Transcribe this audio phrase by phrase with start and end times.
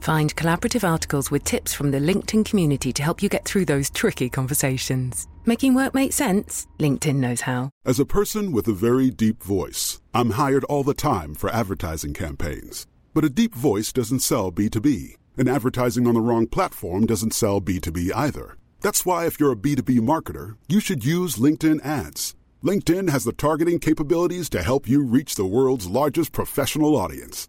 [0.00, 3.90] Find collaborative articles with tips from the LinkedIn community to help you get through those
[3.90, 5.26] tricky conversations.
[5.44, 6.66] Making work make sense?
[6.78, 7.70] LinkedIn knows how.
[7.84, 12.14] As a person with a very deep voice, I'm hired all the time for advertising
[12.14, 12.86] campaigns.
[13.14, 17.60] But a deep voice doesn't sell B2B, and advertising on the wrong platform doesn't sell
[17.60, 18.56] B2B either.
[18.80, 22.36] That's why, if you're a B2B marketer, you should use LinkedIn ads.
[22.62, 27.48] LinkedIn has the targeting capabilities to help you reach the world's largest professional audience.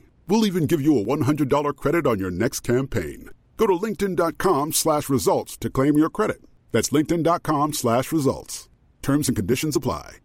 [0.31, 3.31] We'll even give you a $100 credit on your next campaign.
[3.57, 6.41] Go to linkedin.com slash results to claim your credit.
[6.71, 8.69] That's linkedin.com slash results.
[9.01, 10.19] Terms and conditions apply.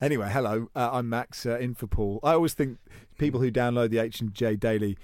[0.00, 0.68] Anyway, hello.
[0.74, 2.20] Uh, I'm Max uh, in for Paul.
[2.22, 2.78] I always think
[3.18, 4.96] people who download the H and J Daily,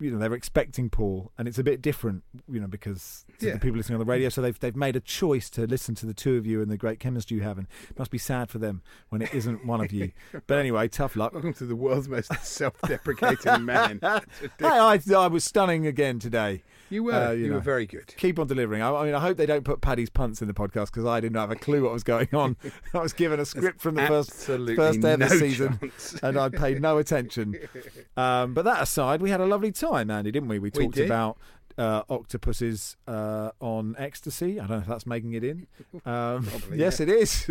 [0.00, 3.52] you know, they're expecting Paul, and it's a bit different, you know, because to Yeah.
[3.54, 6.06] the people listening on the radio, so they've they've made a choice to listen to
[6.06, 8.50] the two of you and the great chemistry you have, and it must be sad
[8.50, 10.10] for them when it isn't one of you.
[10.46, 11.32] But anyway, tough luck.
[11.32, 14.00] Welcome to the world's most self-deprecating man.
[14.58, 14.66] Hey.
[14.68, 16.62] I, I was stunning again today.
[16.90, 17.12] You were.
[17.12, 17.54] Uh, you know.
[17.54, 18.14] were very good.
[18.16, 18.82] Keep on delivering.
[18.82, 21.20] I, I mean, I hope they don't put Paddy's punts in the podcast because I
[21.20, 22.56] didn't have a clue what was going on.
[22.94, 26.16] I was given a script from the first first day of the no season, chance.
[26.22, 27.56] and I paid no attention.
[28.16, 30.58] Um, but that aside, we had a lovely time, Andy, didn't we?
[30.60, 31.06] We We talked did.
[31.06, 31.36] about
[31.76, 34.60] uh, octopuses uh, on ecstasy.
[34.60, 35.66] I don't know if that's making it in.
[36.06, 37.06] Um, Probably, yes, yeah.
[37.06, 37.50] it is.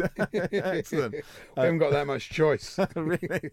[0.53, 1.16] Excellent.
[1.16, 1.22] We
[1.57, 2.80] haven't got that much choice.
[2.96, 3.50] really?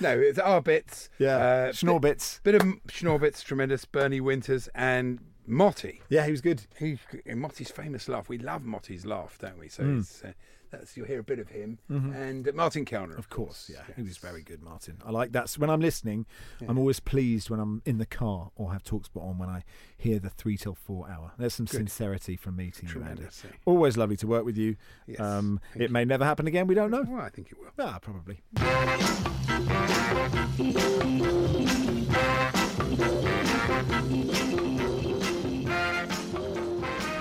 [0.00, 1.10] no, it's our bits.
[1.18, 1.36] Yeah.
[1.36, 2.42] Uh, Schnorbits.
[2.42, 3.84] Bit of Schnorbits, tremendous.
[3.84, 6.00] Bernie Winters and Motty.
[6.08, 6.62] Yeah, he was good.
[6.78, 6.98] He,
[7.34, 8.28] Motty's famous laugh.
[8.28, 9.68] We love Motty's laugh, don't we?
[9.68, 10.00] So Mm.
[10.00, 10.32] it's, uh,
[10.70, 12.14] that's you'll hear a bit of him Mhm.
[12.16, 14.96] and uh, Martin Kelner, Of course, yeah, he was very good, Martin.
[15.04, 15.50] I like that.
[15.52, 16.26] When I'm listening,
[16.66, 19.62] I'm always pleased when I'm in the car or have Talksport on when I
[19.96, 21.32] hear the three till four hour.
[21.38, 21.76] There's some Good.
[21.76, 23.24] sincerity from me to you, Andy.
[23.66, 24.76] Always lovely to work with you.
[25.06, 26.66] Yes, um, it may never happen again.
[26.66, 27.04] We don't know.
[27.06, 27.70] Well, I think it will.
[27.78, 28.42] Ah, probably.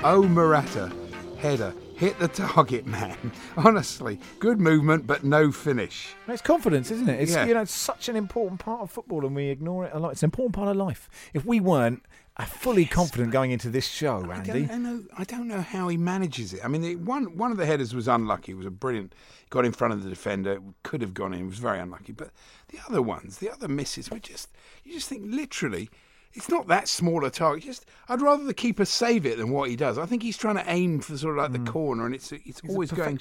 [0.05, 0.91] Oh, Morata,
[1.37, 3.15] header, hit the target, man.
[3.57, 6.09] Honestly, good movement, but no finish.
[6.27, 7.21] It's confidence, isn't it?
[7.21, 7.45] It's Yeah.
[7.45, 10.11] you know, it's such an important part of football, and we ignore it a lot.
[10.11, 11.09] It's an important part of life.
[11.33, 12.03] If we weren't
[12.45, 15.87] fully confident going into this show, I Andy, don't, I know, I don't know how
[15.87, 16.65] he manages it.
[16.65, 18.51] I mean, the, one one of the headers was unlucky.
[18.51, 19.15] It was a brilliant,
[19.51, 21.41] got in front of the defender, could have gone in.
[21.41, 22.11] It was very unlucky.
[22.11, 22.31] But
[22.67, 24.49] the other ones, the other misses, were just
[24.83, 25.89] you just think literally.
[26.35, 27.63] It's not that small a target.
[27.63, 29.97] Just, I'd rather the keeper save it than what he does.
[29.97, 32.61] I think he's trying to aim for sort of like the corner, and it's it's
[32.61, 32.61] Mm.
[32.63, 33.19] He's always going.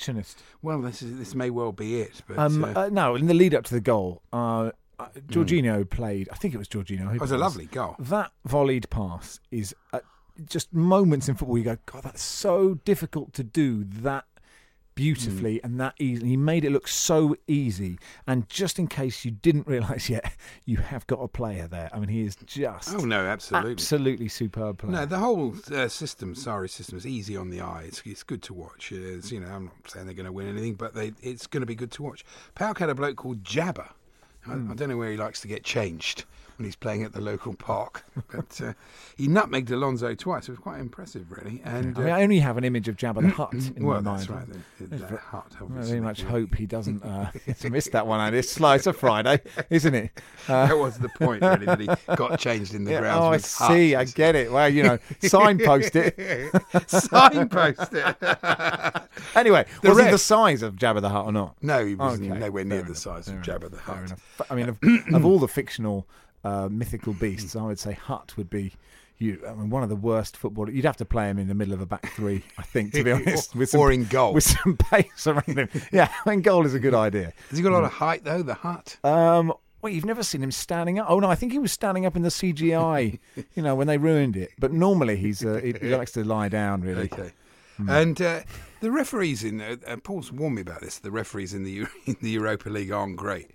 [0.63, 2.23] Well, this is this may well be it.
[2.27, 5.89] But Um, uh, uh, no, in the lead up to the goal, uh, uh, Jorginho
[5.89, 6.29] played.
[6.31, 7.15] I think it was Jorginho.
[7.15, 7.97] it was a lovely goal.
[7.99, 10.01] That volleyed pass is uh,
[10.47, 11.59] just moments in football.
[11.59, 14.25] You go, God, that's so difficult to do that
[14.95, 15.67] beautifully Hmm.
[15.67, 16.29] and that easily.
[16.31, 17.99] He made it look so easy.
[18.27, 21.91] And just in case you didn't realise yet, you have got a player there.
[21.93, 23.73] I mean, he is just Oh no, absolutely.
[23.73, 24.93] absolutely superb player.
[24.93, 27.85] No, the whole uh, system, sorry, system is easy on the eye.
[27.87, 28.93] It's, it's good to watch.
[28.93, 31.61] It's, you know, I'm not saying they're going to win anything, but they, it's going
[31.63, 32.25] to be good to watch.
[32.57, 33.91] PAOK had a bloke called Jabba.
[34.47, 36.25] I, I don't know where he likes to get changed
[36.59, 38.73] when he's playing at the local park, but uh,
[39.17, 40.49] he nutmegged Alonso twice.
[40.49, 41.61] It was quite impressive, really.
[41.65, 44.01] And I mean, uh, I only have an image of Jabba the Hutt in well,
[44.03, 44.49] my that's mind.
[44.51, 44.65] right.
[44.79, 47.31] The, the, the ve- hut, I very much hope he doesn't uh,
[47.71, 48.21] miss that one.
[48.21, 48.39] Andy.
[48.39, 49.41] It's slice of Friday,
[49.71, 50.11] isn't it?
[50.49, 53.25] Uh, that was the point, really, that he got changed in the Yeah, grounds.
[53.25, 53.37] oh, I
[53.75, 53.95] see.
[53.95, 54.51] I get it.
[54.53, 56.51] Well, you know, signpost it.
[56.89, 58.17] Signpost it.
[59.35, 61.57] Anyway, The was he the size of Jabba the Hutt or not?
[61.63, 63.85] No, he was Okay, nowhere near fair the enough, size of fair Jabba the enough,
[63.85, 64.47] fair Hutt.
[64.51, 64.79] I mean, of,
[65.15, 66.07] of all the fictional
[66.45, 68.73] uh, mythical beasts, I would say Hutt would be.
[69.19, 70.75] You, I mean, one of the worst footballers.
[70.75, 73.05] You'd have to play him in the middle of a back three, I think, to
[73.05, 73.55] be honest.
[73.55, 74.33] With some, Or in goal.
[74.35, 75.69] with some pace around him.
[75.93, 77.33] Yeah, I mean, goal is a good idea.
[77.51, 78.97] Has he got a lot of height, though, the hut?
[79.05, 81.07] Um, well, you've never seen him standing up.
[81.09, 83.21] Oh no, I think he was standing up in the CGI.
[83.55, 84.51] you know, when they ruined it.
[84.59, 86.81] But normally he's uh, he, he likes to lie down.
[86.83, 87.03] Really.
[87.05, 87.31] Okay.
[87.89, 88.41] And uh,
[88.81, 90.99] the referees in uh, uh, Paul's warned me about this.
[90.99, 93.51] The referees in the in the Europa League aren't great,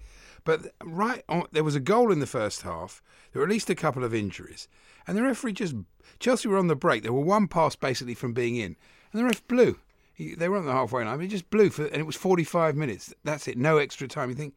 [0.47, 3.03] but right on, there was a goal in the first half.
[3.33, 4.69] There were at least a couple of injuries,
[5.05, 5.75] and the referee just
[6.19, 7.03] Chelsea were on the break.
[7.03, 8.77] There were one pass basically from being in,
[9.11, 9.77] and the ref blew.
[10.13, 11.19] He, they were on the halfway line.
[11.19, 13.13] He just blew for, and it was forty five minutes.
[13.25, 13.57] That's it.
[13.57, 14.29] No extra time.
[14.29, 14.55] You think.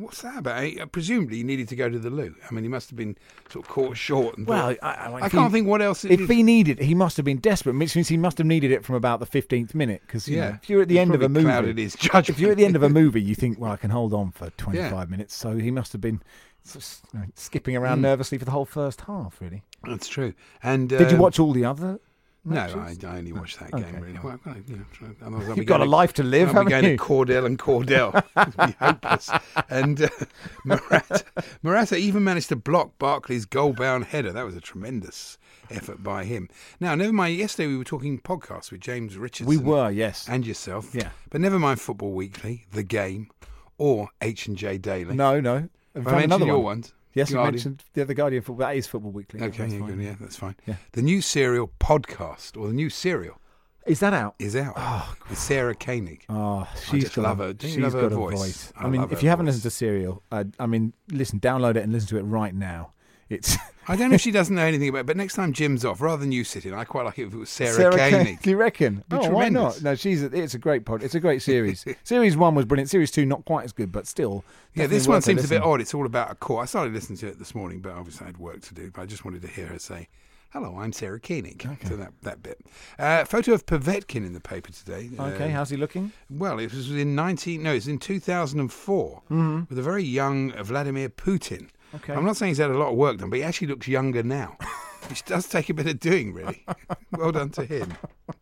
[0.00, 0.62] What's that about?
[0.64, 2.34] He- presumably, he needed to go to the loo.
[2.48, 3.16] I mean, he must have been
[3.50, 4.38] sort of caught short.
[4.38, 6.04] And Well, thought- I- I- I can't he- think what else.
[6.04, 6.28] it If is.
[6.30, 8.94] he needed, he must have been desperate, which means he must have needed it from
[8.94, 10.00] about the fifteenth minute.
[10.06, 10.50] Because Yeah.
[10.50, 12.82] know, if you're at the end of a movie, if you're at the end of
[12.82, 15.34] a movie, you think, well, I can hold on for twenty-five minutes.
[15.34, 16.22] So he must have been
[16.62, 18.02] sort of, you know, skipping around Mm.
[18.02, 19.40] nervously for the whole first half.
[19.40, 19.62] Really?
[19.84, 20.34] That's true.
[20.62, 22.00] And Did you um, watch all the other?
[22.42, 22.60] No.
[22.60, 24.18] I, I only watched that Okay, game really.
[24.18, 26.48] Well, got you know, try- otherwise I'll be You've got a to- life to live,
[26.48, 26.96] haven't going you?
[26.96, 28.12] to Cordell and Cordell.
[28.66, 29.30] Be hopeless.
[29.68, 30.08] And uh,
[30.64, 31.24] Morata,
[31.62, 34.32] Morata even managed to block Barkley's goal-bound header.
[34.32, 35.36] That was a tremendous
[35.70, 36.48] effort by him.
[36.80, 37.36] Now, never mind.
[37.36, 39.46] Yesterday we were talking podcasts with James Richardson.
[39.46, 40.26] We were, yes.
[40.28, 40.94] and yourself.
[40.94, 41.10] Yeah.
[41.28, 43.28] But never mind Football Weekly, The Game,
[43.76, 45.14] or H and J Daily.
[45.14, 45.68] No, no.
[45.94, 46.64] I mentioned another your one.
[46.64, 46.94] ones.
[47.14, 48.66] Yes, you mentioned the other Guardian football.
[48.66, 49.40] That is Football Weekly.
[49.40, 50.54] Okay, That's yeah, good, yeah, that's fine.
[50.66, 50.76] Yeah.
[50.92, 53.38] The new serial podcast, or the new serial,
[53.86, 54.34] Is that out?
[54.38, 54.74] is out.
[54.76, 56.24] Oh, with Sarah Koenig.
[56.28, 57.54] Oh, she's got love her.
[57.58, 58.38] She's love her got a voice?
[58.38, 58.72] voice.
[58.76, 61.78] I I, mean, if you haven't listened to Serial, uh, I mean, listen, download it
[61.82, 62.92] and listen to it right now.
[63.28, 63.56] It's
[63.90, 66.00] I don't know if she doesn't know anything about it, but next time Jim's off,
[66.00, 68.40] rather than you sitting, I quite like it if it was Sarah, Sarah Koenig.
[68.40, 69.02] Do you reckon?
[69.10, 69.82] Oh, why not?
[69.82, 70.22] No, she's.
[70.22, 71.02] A, it's a great pod.
[71.02, 71.84] It's a great series.
[72.04, 72.88] series one was brilliant.
[72.88, 74.44] Series two not quite as good, but still.
[74.74, 75.80] Yeah, this one seems a bit odd.
[75.80, 76.62] It's all about a court.
[76.62, 78.90] I started listening to it this morning, but obviously I had work to do.
[78.92, 80.06] But I just wanted to hear her say,
[80.50, 82.60] "Hello, I'm Sarah Koenig." So that that bit.
[82.98, 85.10] Uh, photo of Povetkin in the paper today.
[85.18, 86.12] Okay, Uh, how's he looking?
[86.30, 87.60] Well, it was in 19.
[87.62, 89.22] No, it's in 2004
[89.68, 91.68] with a very young Vladimir Putin.
[91.94, 92.12] Okay.
[92.12, 94.22] I'm not saying he's had a lot of work done, but he actually looks younger
[94.22, 94.56] now,
[95.08, 96.64] which does take a bit of doing, really.
[97.12, 97.94] well done to him.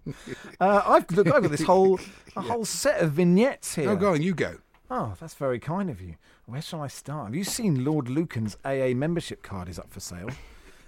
[0.60, 2.00] Uh, I've looked over this whole
[2.34, 3.90] a whole set of vignettes here.
[3.90, 4.56] Oh, go on, you go.
[4.90, 6.14] Oh, that's very kind of you.
[6.46, 7.26] Where shall I start?
[7.26, 10.30] Have you seen Lord Lucan's AA membership card is up for sale?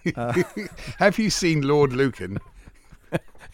[0.98, 2.38] Have you seen Lord Lucan?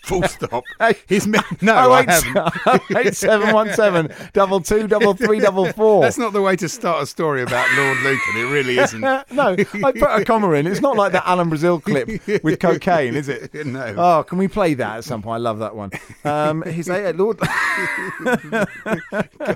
[0.05, 0.65] Full stop.
[0.79, 0.95] Hey.
[1.07, 2.83] His me- no, oh, I haven't.
[3.07, 6.03] eight seven one seven double two double three double four.
[6.03, 8.37] That's not the way to start a story about Lord Lucan.
[8.37, 9.01] It really isn't.
[9.01, 10.67] no, I put a comma in.
[10.67, 12.09] It's not like that Alan Brazil clip
[12.45, 13.55] with cocaine, is it?
[13.67, 13.95] No.
[13.97, 15.37] Oh, can we play that at some point?
[15.37, 15.91] I love that one.
[16.25, 17.39] Um, his AA Lord,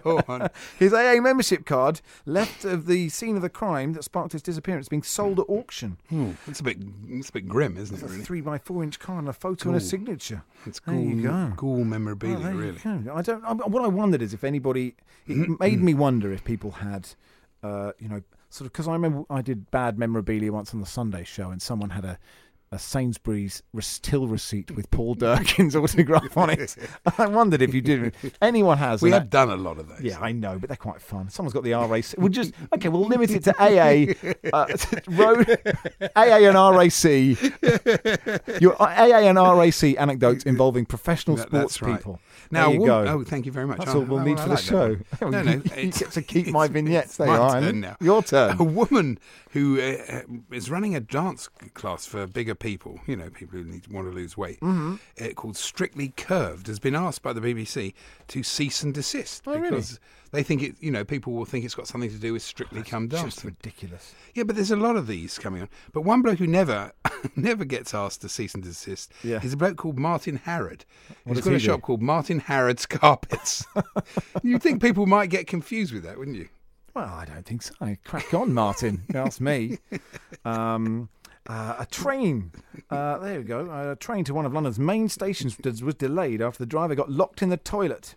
[0.04, 0.48] Go on.
[0.78, 4.88] his AA membership card left of the scene of the crime that sparked his disappearance,
[4.88, 5.98] being sold at auction.
[6.08, 6.78] Hmm, It's a bit,
[7.08, 8.02] it's a bit grim, isn't it?
[8.02, 9.88] It's a Really, three by four inch card and a photo and a Cool.
[10.66, 11.52] It's There cool, you go.
[11.56, 12.80] cool memorabilia, Oh, there really.
[13.10, 13.44] I don't.
[13.44, 14.94] I, what I wondered is if anybody.
[15.26, 17.08] It made me wonder if people had,
[17.62, 20.86] uh, you know, sort of because I remember I did bad memorabilia once on the
[20.86, 22.18] Sunday show, and someone had a.
[22.72, 26.76] A Sainsbury's res- till receipt with Paul Durkin's autograph on it.
[27.18, 28.14] I wondered if you did.
[28.40, 29.02] Anyone has?
[29.02, 30.00] We have that- done a lot of those.
[30.02, 31.30] yeah, I know, but they're quite fun.
[31.30, 32.04] Someone's got the RAC.
[32.16, 32.88] We'll just okay.
[32.88, 34.14] We'll limit it to AA,
[34.52, 34.66] uh,
[35.08, 35.50] road,
[36.14, 38.60] AA and RAC.
[38.60, 41.96] Your AA and RAC anecdotes involving professional That- sports right.
[41.96, 42.20] people.
[42.52, 43.04] Now, there you wo- go.
[43.06, 43.78] oh, thank you very much.
[43.78, 44.64] That's Oh, all we'll oh, need for the like that
[45.20, 45.28] show.
[45.28, 45.58] No, no, you,
[45.92, 47.06] get to keep my vignettes.
[47.10, 47.60] it's There my you are.
[47.60, 47.96] turn now.
[48.00, 48.56] Your turn.
[48.60, 49.18] A woman
[49.50, 50.20] who uh, uh,
[50.52, 54.12] is running a dance class for bigger people, you know, people who need, want to
[54.14, 54.94] lose weight, Mm-hmm.
[55.20, 57.92] uh, called Strictly Curved, has been asked by the BBC
[58.28, 59.70] to cease and desist Oh, really?
[59.70, 59.98] because
[60.30, 62.82] they think it, you know, people will think it's got something to do with Strictly
[62.84, 63.56] Come Just Dancing.
[63.60, 64.14] ridiculous.
[64.34, 65.68] Yeah, but there's a lot of these coming on.
[65.92, 66.92] But one bloke who never,
[67.36, 69.40] never gets asked to cease and desist Yeah.
[69.42, 70.84] is a bloke called Martin Harrod.
[71.24, 71.64] What He's got he a do?
[71.64, 73.64] shop called Martin Harrod's Carpets.
[74.44, 76.48] You'd think people might get confused with that, wouldn't you?
[76.94, 77.74] Well, I don't think so.
[78.04, 79.02] Crack on, Martin.
[79.12, 79.78] you Ask me.
[80.44, 81.08] Um,
[81.48, 82.52] uh, a train.
[82.90, 83.90] Uh, there we go.
[83.90, 87.42] A train to one of London's main stations was delayed after the driver got locked
[87.42, 88.14] in the toilet.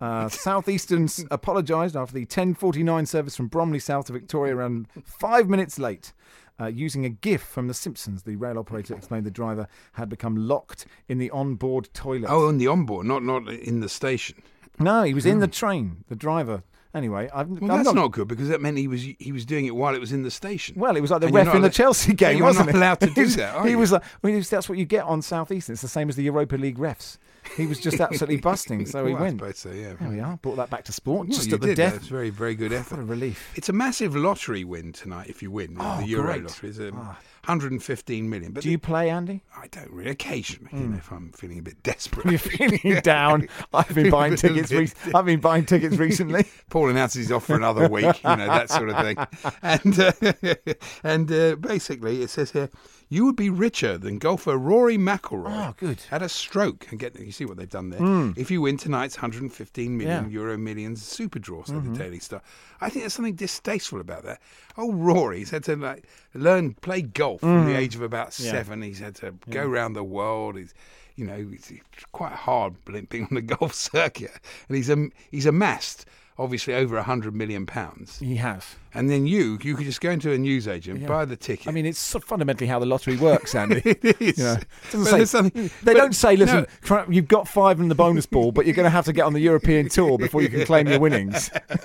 [0.00, 5.78] Uh, Southeasterns apologised after the 10:49 service from Bromley South to Victoria around five minutes
[5.78, 6.12] late.
[6.60, 10.36] Uh, using a GIF from The Simpsons, the rail operator explained the driver had become
[10.36, 12.30] locked in the onboard toilet.
[12.30, 14.40] Oh, on the onboard, not not in the station.
[14.78, 16.04] no, he was in the train.
[16.08, 16.62] The driver.
[16.94, 19.44] Anyway, I've, Well, I'm that's not not, good because that meant he was he was
[19.44, 20.76] doing it while it was in the station.
[20.78, 22.78] Well, it was like the And ref in the Chelsea game, wasn't not it?
[22.78, 23.78] allowed to do that, he you?
[23.78, 25.72] was like, well, he was- that's what you get on Southeastern.
[25.72, 27.18] It's the same as the Europa League refs.
[27.56, 29.40] He was just absolutely busting, so he Well, I went.
[29.40, 29.94] suppose so, yeah.
[30.00, 30.36] There we are.
[30.38, 31.76] Brought that back to sport, Well, just at the did.
[31.76, 31.92] death.
[31.94, 33.52] That's very, very good What a relief.
[33.56, 36.42] It's a massive lottery win tonight if you win Oh, the Euro great.
[36.44, 36.68] lottery.
[36.70, 37.18] It's um, Ah.
[37.46, 38.52] 115 million.
[38.52, 39.42] But Do you play, Andy?
[39.56, 40.10] I don't really.
[40.10, 42.26] Occasionally, you know, if I'm feeling a bit desperate.
[42.26, 43.48] You're feeling down.
[43.72, 44.72] I've been buying tickets.
[44.72, 46.46] Re- I've been buying tickets recently.
[46.70, 49.16] Paul announces he's off for another week, you know that sort of thing.
[49.62, 52.70] And uh, and uh, basically, it says here,
[53.14, 55.68] you would be richer than golfer Rory McIlroy.
[55.68, 56.00] Oh, good.
[56.10, 57.18] Had a stroke and get.
[57.18, 58.00] You see what they've done there.
[58.00, 58.32] Hmm.
[58.36, 60.30] If you win tonight's 115 million Yeah.
[60.30, 61.94] euro millions super draw, said the mm-hmm.
[61.94, 62.42] Daily Star.
[62.80, 64.40] I think there's something distasteful about that.
[64.76, 67.78] Oh, Rory's had to like learn play golf from the mm-hmm.
[67.78, 68.50] age of about Yeah.
[68.50, 68.82] seven.
[68.82, 70.56] He's had to go around the world.
[70.56, 70.74] He's
[71.16, 71.70] you know, it's
[72.10, 74.32] quite hard being on the golf circuit,
[74.68, 76.06] and he's um, he's amassed
[76.38, 78.18] obviously over a hundred million pounds.
[78.18, 78.64] He has.
[78.92, 81.08] And then you, you could just go into a newsagent, Yeah.
[81.08, 81.66] buy the ticket.
[81.68, 83.82] I mean, it's sort of fundamentally how the lottery works, Andy.
[83.84, 84.38] it is.
[84.38, 87.04] You know, it But doesn't there's say, they don't say, listen, no.
[87.08, 89.32] you've got five in the bonus ball, but you're going to have to get on
[89.32, 91.50] the European tour before you can claim your winnings.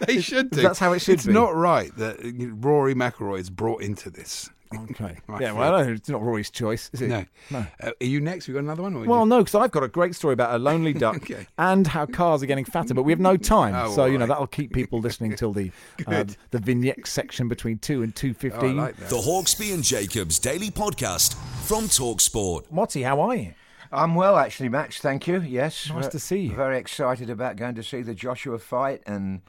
[0.00, 0.62] they should do.
[0.62, 1.30] That's how it should it's be.
[1.30, 2.18] It's not right that
[2.60, 4.50] Rory McIlroy is brought into this.
[4.72, 5.16] Okay.
[5.26, 5.58] My Yeah, friend.
[5.58, 7.08] well, it's not Rory's choice, is it?
[7.08, 7.24] No.
[7.50, 7.66] No.
[7.82, 8.46] Uh, are you next?
[8.46, 8.94] We got another one?
[8.94, 11.46] Or Well, you- no, because I've got a great story about a lonely duck Okay.
[11.58, 14.16] and how cars are getting fatter, but we have no time, Oh, so all you
[14.18, 15.72] know that'll keep people listening till the
[16.06, 19.08] uh, the vignette section between two and two Oh, I like that.
[19.10, 21.34] The Hawksbee and Jacobs Daily Podcast
[21.66, 22.70] from Talksport.
[22.70, 23.54] Motty, how are you?
[23.92, 24.98] I'm well, actually, Max.
[25.00, 25.40] Thank you.
[25.40, 26.54] Yes, Nice Ve- to see you.
[26.54, 29.40] Very excited about going to see the Joshua fight, and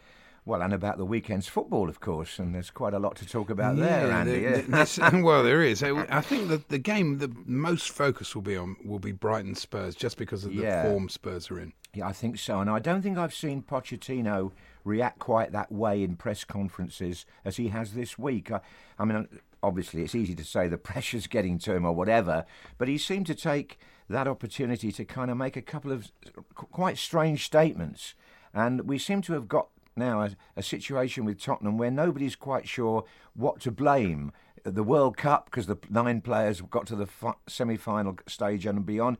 [0.45, 2.39] well, and about the weekend's football, of course.
[2.39, 4.39] And there's quite a lot to talk about there, Andy.
[4.41, 5.15] there- yeah.
[5.21, 5.83] well, there is.
[5.83, 9.55] I I think that the game, the most focus will be on will be Brighton
[9.55, 10.83] Spurs, just because of the Yeah.
[10.83, 11.73] form Spurs are in.
[11.93, 12.59] Yeah, I think so.
[12.59, 14.51] And I don't think I've seen Pochettino
[14.83, 18.49] react quite that way in press conferences as he has this week.
[18.51, 18.61] I,
[18.97, 19.27] I mean,
[19.61, 22.45] obviously, it's easy to say the pressure's getting to him or whatever,
[22.77, 23.77] but he seemed to take
[24.09, 26.11] that opportunity to kind of make a couple of
[26.55, 28.15] quite strange statements.
[28.53, 32.67] And we seem to have got now a, a situation with Tottenham where nobody's quite
[32.67, 34.31] sure what to blame.
[34.63, 37.07] The World Cup, because the nine players got to the
[37.47, 39.17] semi final stage and beyond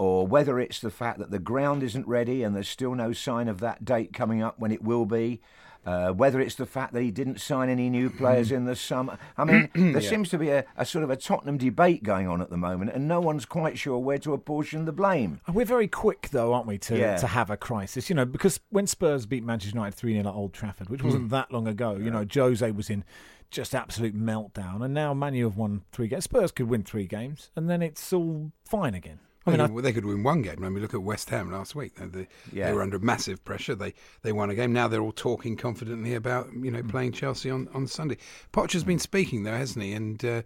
[0.00, 3.48] or whether it's the fact that the ground isn't ready and there's still no sign
[3.48, 5.42] of that date coming up when it will be.
[5.86, 9.16] Uh, whether it's the fact that he didn't sign any new players in the summer.
[9.38, 12.42] I mean, there seems to be a, a sort of a Tottenham debate going on
[12.42, 15.40] at the moment, and no one's quite sure where to apportion the blame.
[15.50, 17.16] We're very quick, though, aren't we, to, Yeah.
[17.16, 18.10] to have a crisis?
[18.10, 21.30] You know, because when Spurs beat Manchester United 3 0 at Old Trafford, which wasn't
[21.30, 23.02] that long ago, you know, Jose was in
[23.50, 26.24] just absolute meltdown, and now Manu have won three games.
[26.24, 29.18] Spurs could win three games, and then it's all fine again.
[29.46, 30.62] I I mean, I, they could win one game.
[30.62, 31.94] I mean, look at West Ham last week.
[31.96, 32.66] They, they, Yeah.
[32.66, 33.74] they were under massive pressure.
[33.74, 34.72] They they won a game.
[34.72, 38.18] Now they're all talking confidently about you know playing Chelsea on, on Sunday.
[38.52, 39.92] Poch's been speaking though, hasn't he?
[39.94, 40.42] And uh,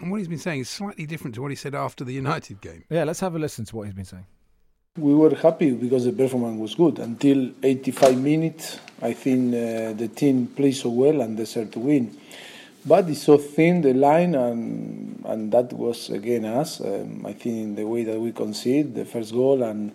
[0.00, 2.84] what he's been saying is slightly different to what he said after the United game.
[2.90, 4.26] yeah, let's have a listen to what he's been saying.
[4.96, 8.78] We were happy because the performance was good until 85 minutes.
[9.02, 12.16] I think uh, the team played so well and deserved to win.
[12.86, 16.80] But it's so thin the line, and and that was again us.
[16.80, 19.92] Um, I think in the way that we concede the first goal and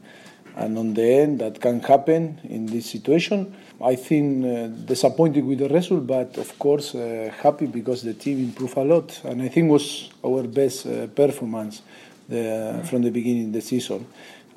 [0.55, 3.55] and on the end that can happen in this situation.
[3.81, 8.39] I think uh, disappointed with the result, but of course uh, happy because the team
[8.39, 11.81] improved a lot, and I think was our best uh, performance
[12.27, 14.05] the, from the beginning of the season,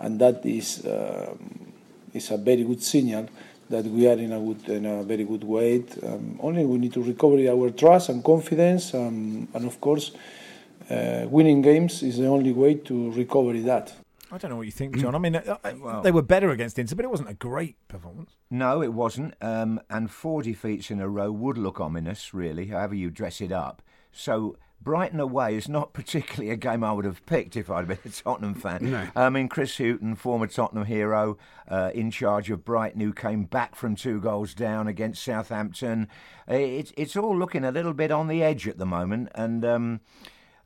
[0.01, 1.73] and that is um,
[2.13, 3.29] is a very good signal
[3.71, 5.83] that we are in a good in a very good way.
[6.03, 10.13] Um, only we need to recover our trust and confidence, um, and of course,
[10.91, 13.95] uh, winning games is the only way to recover that.
[14.31, 15.15] I don't know what you think, John.
[15.15, 17.77] I mean, uh, uh, Well- they were better against Inter, but it wasn't a great
[17.89, 18.31] performance.
[18.51, 19.35] No, it wasn't.
[19.43, 23.53] Um, and four defeats in a row would look ominous, really, however you dress it
[23.53, 23.83] up.
[24.11, 27.99] So Brighton away is not particularly a game I would have picked if I'd been
[28.05, 28.91] a Tottenham fan.
[28.91, 29.09] No.
[29.15, 33.75] I mean, Chris Hughton, former Tottenham hero, uh, in charge of Brighton, who came back
[33.75, 36.09] from two goals down against Southampton.
[36.51, 39.65] Uh, It's it's all looking a little bit on the edge at the moment, and.
[39.65, 40.01] Um,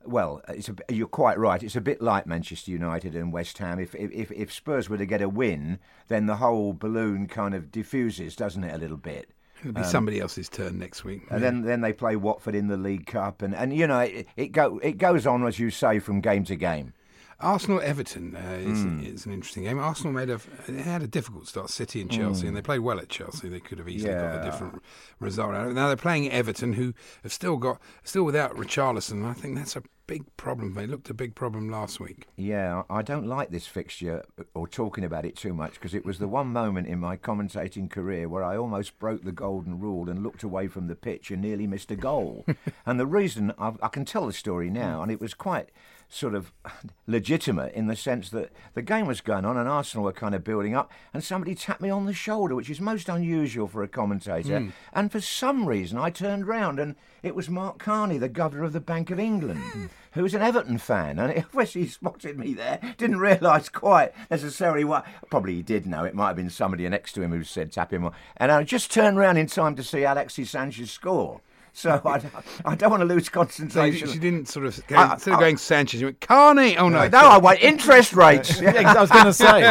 [0.05, 1.61] well, it's a, you're quite right.
[1.61, 3.77] It's a bit like Manchester United and West Ham.
[3.77, 7.71] If, if if Spurs were to get a win, then the whole balloon kind of
[7.73, 9.31] diffuses, doesn't it, a little bit?
[9.61, 11.21] It'll be somebody else's turn next week.
[11.29, 14.27] And then, then they play Watford in the League Cup, and, and you know it,
[14.35, 16.93] it go it goes on as you say from game to game.
[17.39, 18.99] Arsenal Everton uh, is, Hmm.
[19.03, 19.77] is an interesting game.
[19.77, 21.69] Arsenal made a they had a difficult start.
[21.69, 23.47] City and Chelsea, and they played well at Chelsea.
[23.47, 24.41] They could have easily got Hmm.
[24.41, 24.81] A different
[25.19, 25.53] result.
[25.53, 25.73] out of it.
[25.75, 29.23] Now they're playing Everton, who have still got still without Richarlison.
[29.23, 30.73] I think that's a big problem.
[30.73, 32.25] They looked a big problem last week.
[32.37, 34.23] Yeah, I don't like this fixture
[34.53, 37.89] or talking about it too much because it was the one moment in my commentating
[37.89, 41.41] career where I almost broke the golden rule and looked away from the pitch and
[41.41, 42.45] nearly missed a goal.
[42.85, 45.03] and the reason i I can tell the story now, hmm.
[45.03, 45.69] and it was quite
[46.09, 46.51] sort of
[47.07, 50.43] legitimate in the sense that the game was going on and Arsenal were kind of
[50.43, 53.87] building up, and somebody tapped me on the shoulder, which is most unusual for a
[53.87, 54.59] commentator.
[54.59, 54.69] Hmm.
[54.93, 58.73] And for some reason, I turned round and it was Mark Carney, the governor of
[58.73, 59.85] the Bank of England, hmm.
[60.13, 62.79] who was an Everton fan, and obviously he spotted me there.
[62.97, 65.05] Didn't realise quite necessarily what.
[65.29, 66.03] Probably he did know.
[66.03, 68.13] It might have been somebody next to him who said tap him on.
[68.37, 71.41] And I just turned round in time to see Alexis Sanchez score.
[71.77, 72.19] So I,
[72.65, 74.07] I don't want to lose So concentration.
[74.11, 76.75] she didn't sort of go, I- instead of I- going Sanchez, you went Carney.
[76.75, 78.59] Oh no, no, I want interest rates.
[78.67, 79.61] Yeah, I was going to say.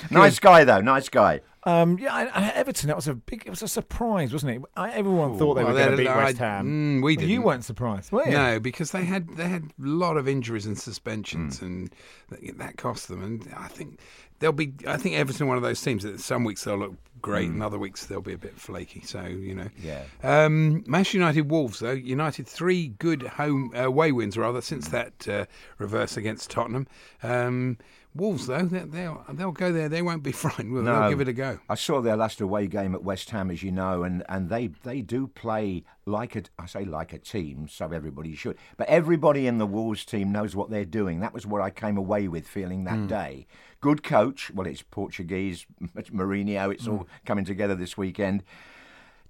[0.10, 1.40] nice guy though, nice guy.
[1.64, 2.86] Um, yeah, I- I- Everton.
[2.86, 3.42] That was a big.
[3.44, 4.62] It was a surprise, wasn't it?
[4.76, 7.00] I, everyone thought they well, were going to they'd- beat West I- Ham.
[7.00, 7.42] mm, we You didn't.
[7.42, 8.30] weren't surprised, were you?
[8.30, 11.90] No, because they had they had a lot of injuries and suspensions, and
[12.30, 13.22] that, that cost them.
[13.22, 13.98] And I think
[14.38, 14.72] they'll be.
[14.86, 17.78] I think Everton one of those teams that some weeks they'll look great, and other
[17.78, 19.00] weeks they'll be a bit flaky.
[19.02, 20.02] So you know, Yeah.
[20.22, 25.46] Um, Manchester United Wolves though United three good home away wins rather since that uh,
[25.78, 26.86] reverse against Tottenham.
[27.22, 27.78] Um,
[28.16, 29.88] Wolves though they, they'll they'll go there.
[29.88, 30.74] They won't be frightened.
[30.74, 31.00] They'll, No.
[31.00, 31.58] they'll give it a go.
[31.68, 34.68] I saw their last away game at West Ham, as you know, and, and they,
[34.82, 38.56] they do play like a I say like a team, so everybody should.
[38.76, 41.20] But everybody in the Wolves team knows what they're doing.
[41.20, 43.06] That was what I came away with feeling that hmm.
[43.06, 43.46] day.
[43.80, 44.50] Good coach.
[44.52, 46.72] Well, it's Portuguese, Mourinho.
[46.72, 47.10] It's all hmm.
[47.24, 48.42] coming together this weekend.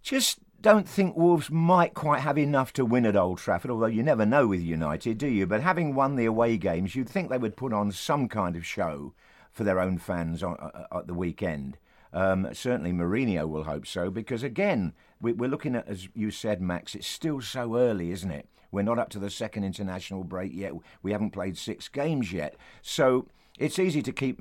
[0.02, 4.02] Just don't think Wolves might quite have enough to win at Old Trafford, although you
[4.02, 5.46] never know with United, do you?
[5.46, 8.66] But having won the away games, you'd think they would put on some kind of
[8.66, 9.14] show
[9.50, 11.78] for their own fans on, uh, at the weekend.
[12.12, 16.60] Um, certainly Mourinho will hope so, because again, we, we're looking at, as you said,
[16.60, 18.48] Max, it's still so early, isn't it?
[18.70, 20.72] We're not up to the second international break yet.
[21.02, 22.56] We haven't played six games yet.
[22.82, 24.40] So it's easy to keep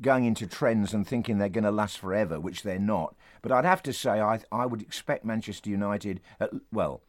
[0.00, 3.14] going into trends and thinking they're going to last forever, which they're not.
[3.42, 7.02] But I'd have to say I I would expect Manchester United, at, well,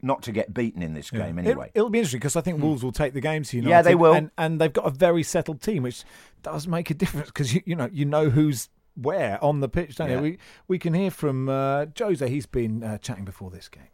[0.00, 1.70] not to get beaten in this game anyway.
[1.74, 3.70] It, will be interesting because I think Wolves will take the game to United.
[3.70, 4.12] Yeah, they will.
[4.12, 6.04] and, and they've got a very settled team, which
[6.42, 9.96] does make a difference because you, you know you know who's where on the pitch,
[9.96, 10.16] don't Yeah.
[10.16, 10.22] you?
[10.22, 12.28] We we can hear from uh, Jose.
[12.28, 13.88] He's been uh, chatting before this game.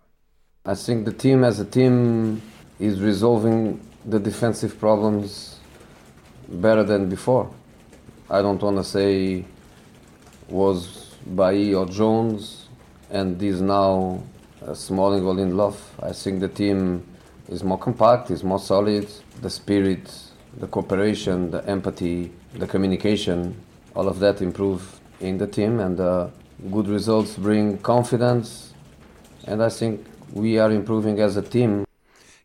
[0.66, 2.40] I think the team as a team
[2.80, 5.58] is resolving the defensive problems
[6.48, 7.50] better than before.
[8.34, 9.44] I don't want to say
[10.48, 12.66] was Bailly or Jones
[13.08, 14.24] and is now
[14.60, 15.76] uh, Smalling or Lindelof.
[16.02, 17.06] I think the team
[17.48, 19.06] is more compact, is more solid.
[19.40, 20.12] The spirit,
[20.58, 23.54] the cooperation, the empathy, the communication,
[23.94, 26.26] all of that improve in the team and uh,
[26.72, 28.74] good results bring confidence
[29.46, 31.86] and I think we are improving as a team.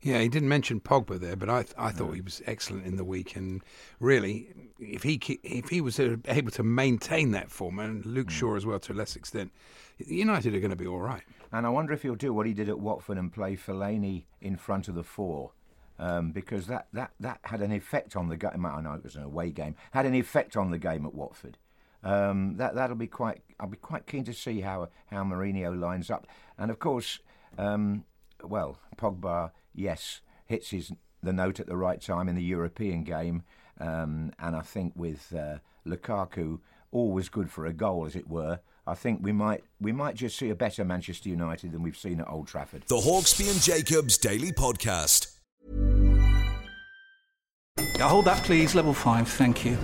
[0.02, 3.04] Yeah, he didn't mention Pogba there, but I I thought he was excellent in the
[3.04, 3.62] week, and
[4.00, 8.56] really, if he if he was uh, able to maintain that form, and Luke Shaw
[8.56, 9.52] as well to a less extent,
[9.98, 11.24] United are going to be all right.
[11.52, 14.56] And I wonder if he'll do what he did at Watford and play Fellaini in
[14.56, 15.52] front of the four.
[15.98, 18.66] Um, because that, that, that had an effect on the game.
[18.66, 19.76] I know it was an away game.
[19.92, 21.58] Had an effect on the game at Watford.
[22.06, 23.42] Um, that that'll be quite.
[23.60, 26.26] I'll be quite keen to see how how Mourinho lines up.
[26.58, 27.20] And of course,
[27.58, 28.06] um,
[28.42, 33.44] well, Pogba, yes, hits his the note at the right time in the European game.
[33.80, 36.60] Um, and I think with uh, Lukaku,
[36.92, 38.60] always good for a goal, as it were.
[38.88, 42.20] I think we might we might just see a better Manchester United than we've seen
[42.22, 42.84] at Old Trafford.
[42.88, 45.38] The Hawksbee and Jacobs Daily Podcast.
[47.98, 48.76] Yeah, hold that, please.
[48.76, 49.78] Level five, thank you.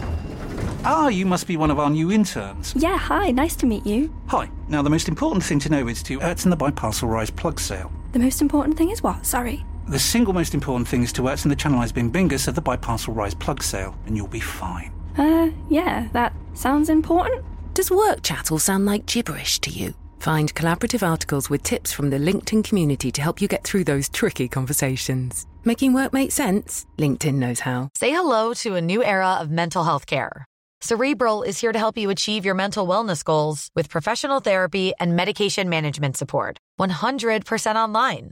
[0.84, 2.74] Ah, you must be one of our new interns.
[2.76, 4.13] Yeah, hi, nice to meet you.
[4.28, 4.50] Hi.
[4.67, 7.91] Now, the most important thing to know is to Ertzen the Biparcel Rise plug sale.
[8.12, 9.26] The most important thing is what?
[9.26, 9.65] Sorry.
[9.88, 13.15] The single most important thing is to Ertzen the Channelized Bing Bingus of the Biparcel
[13.15, 14.91] Rise plug sale, and you'll be fine.
[15.15, 17.45] Uh, yeah, that sounds important.
[17.76, 19.93] Does work chat all sound like gibberish to you?
[20.17, 24.10] Find collaborative articles with tips from the LinkedIn community to help you get through those
[24.10, 25.45] tricky conversations.
[25.63, 26.88] Making work make sense?
[26.98, 27.91] LinkedIn knows how.
[27.95, 30.45] Say hello to a new era of mental health care.
[30.82, 35.15] Cerebral is here to help you achieve your mental wellness goals with professional therapy and
[35.15, 36.58] medication management support.
[36.80, 38.32] 100% online.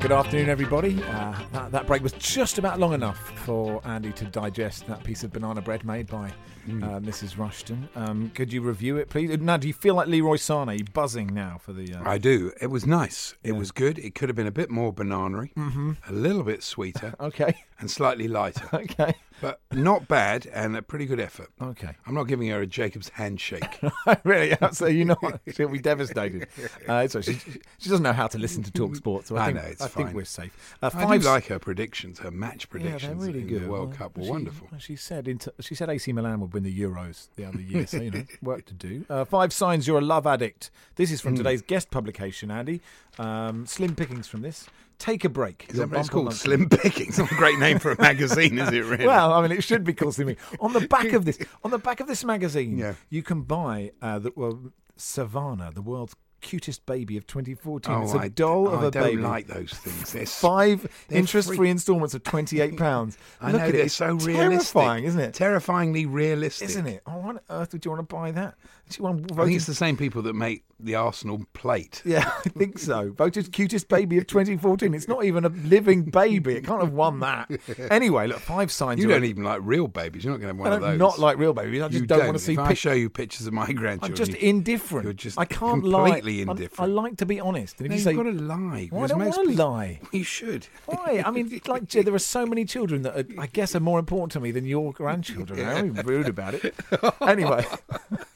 [0.00, 1.02] Good afternoon, everybody.
[1.04, 5.24] Uh, that, that break was just about long enough for Andy to digest that piece
[5.24, 7.36] of banana bread made by uh, Mrs.
[7.38, 7.88] Rushton.
[7.96, 9.36] Um, could you review it, please?
[9.38, 10.68] Now, do you feel like Leroy Sane?
[10.68, 11.94] Are you buzzing now for the?
[11.94, 12.52] Uh, I do.
[12.60, 13.34] It was nice.
[13.42, 13.98] It was good.
[13.98, 15.96] It could have been a bit more banana Mhm.
[16.08, 18.68] a little bit sweeter, okay, and slightly lighter.
[18.74, 21.48] okay, but not bad and a pretty good effort.
[21.62, 21.90] Okay.
[22.06, 23.78] I'm not giving her a Jacob's handshake.
[24.24, 24.56] really?
[24.72, 25.16] So you know,
[25.54, 26.48] she'll be devastated.
[26.88, 27.34] Uh, so she,
[27.78, 29.28] she doesn't know how to listen to Talk Sports.
[29.28, 30.76] So I, I think, know, it's I think we're safe.
[30.82, 33.62] Uh, I five do like her predictions, her match predictions Yeah, they're really in good.
[33.64, 34.68] the World Well, Cup were she- wonderful.
[34.78, 38.00] She said into, she said AC Milan would win the Euros the other year, so
[38.00, 39.04] you know work to do.
[39.08, 40.70] Uh, five signs you're a love addict.
[40.96, 41.38] This is from Mm.
[41.38, 42.80] today's guest publication, Andy.
[43.18, 44.66] Um, slim pickings from this.
[44.98, 45.66] Take a break.
[45.68, 46.24] Is that what it's called?
[46.26, 46.38] monkey.
[46.38, 47.18] Slim Pickings.
[47.18, 48.84] Not a great name for a magazine, is it?
[48.84, 49.06] Really?
[49.06, 50.58] Well, I mean, it should be called Slim Pickings.
[50.60, 52.94] On the back of this, on the back of this magazine, Yeah.
[53.08, 57.94] you can buy uh, the well, Savannah, the world's cutest baby of 2014.
[57.94, 59.22] Oh, it's a I- doll of I a don't baby.
[59.22, 60.12] like those things.
[60.12, 63.18] They're Five interest-free free- instalments of 28 pounds.
[63.40, 63.84] I Look know at they're it.
[63.86, 65.34] It's so realistic, terrifying, isn't it?
[65.34, 67.02] Terrifyingly realistic, Isn't it?
[67.06, 68.54] Oh, why on earth would you want to buy that?
[68.90, 72.02] Do you want I think it's the same people that make the Arsenal plate.
[72.08, 73.10] Yeah, I think so.
[73.12, 74.94] Voted cutest baby of 2014.
[74.94, 76.54] It's not even a living baby.
[76.54, 77.50] It can't have won that.
[77.90, 79.00] Anyway, look, five signs.
[79.02, 80.24] You don't even like real babies.
[80.24, 80.98] You're not going to have one I of don't those.
[80.98, 81.82] not like real babies.
[81.82, 84.12] I just You don't, want to see If I show you pictures of my grandchildren,
[84.12, 85.04] I'm just you- indifferent.
[85.04, 86.08] You're just I can't lie.
[86.36, 86.90] Completely indifferent.
[86.90, 87.80] I like to be honest.
[87.80, 88.78] And if No, you you've say got to lie.
[88.78, 90.00] I because don't most want to lie.
[90.12, 90.66] You should.
[90.86, 91.22] Why?
[91.24, 94.32] I mean, like, there are so many children that are, I guess are more important
[94.32, 95.60] to me than your grandchildren.
[95.66, 96.74] I'm rude about it.
[97.20, 97.64] Anyway,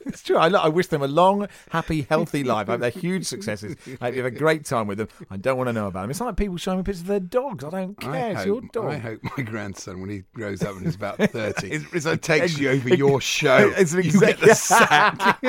[0.05, 0.37] it's true.
[0.37, 2.69] I, I wish them a long, happy, healthy life.
[2.69, 3.75] I hope they're huge successes.
[4.01, 5.07] I hope you have a great time with them.
[5.29, 6.11] I don't want to know about them.
[6.11, 7.63] It's like people showing me pictures of their dogs.
[7.63, 8.11] I don't care.
[8.11, 8.85] I it's hope, your dog.
[8.91, 12.17] I hope my grandson, when he grows up and is about 30, It's- it's a-
[12.17, 13.73] takes you over your show.
[13.77, 15.39] it's an you get the sack.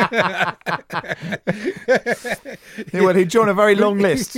[2.93, 4.37] Well, he'd join a very long list.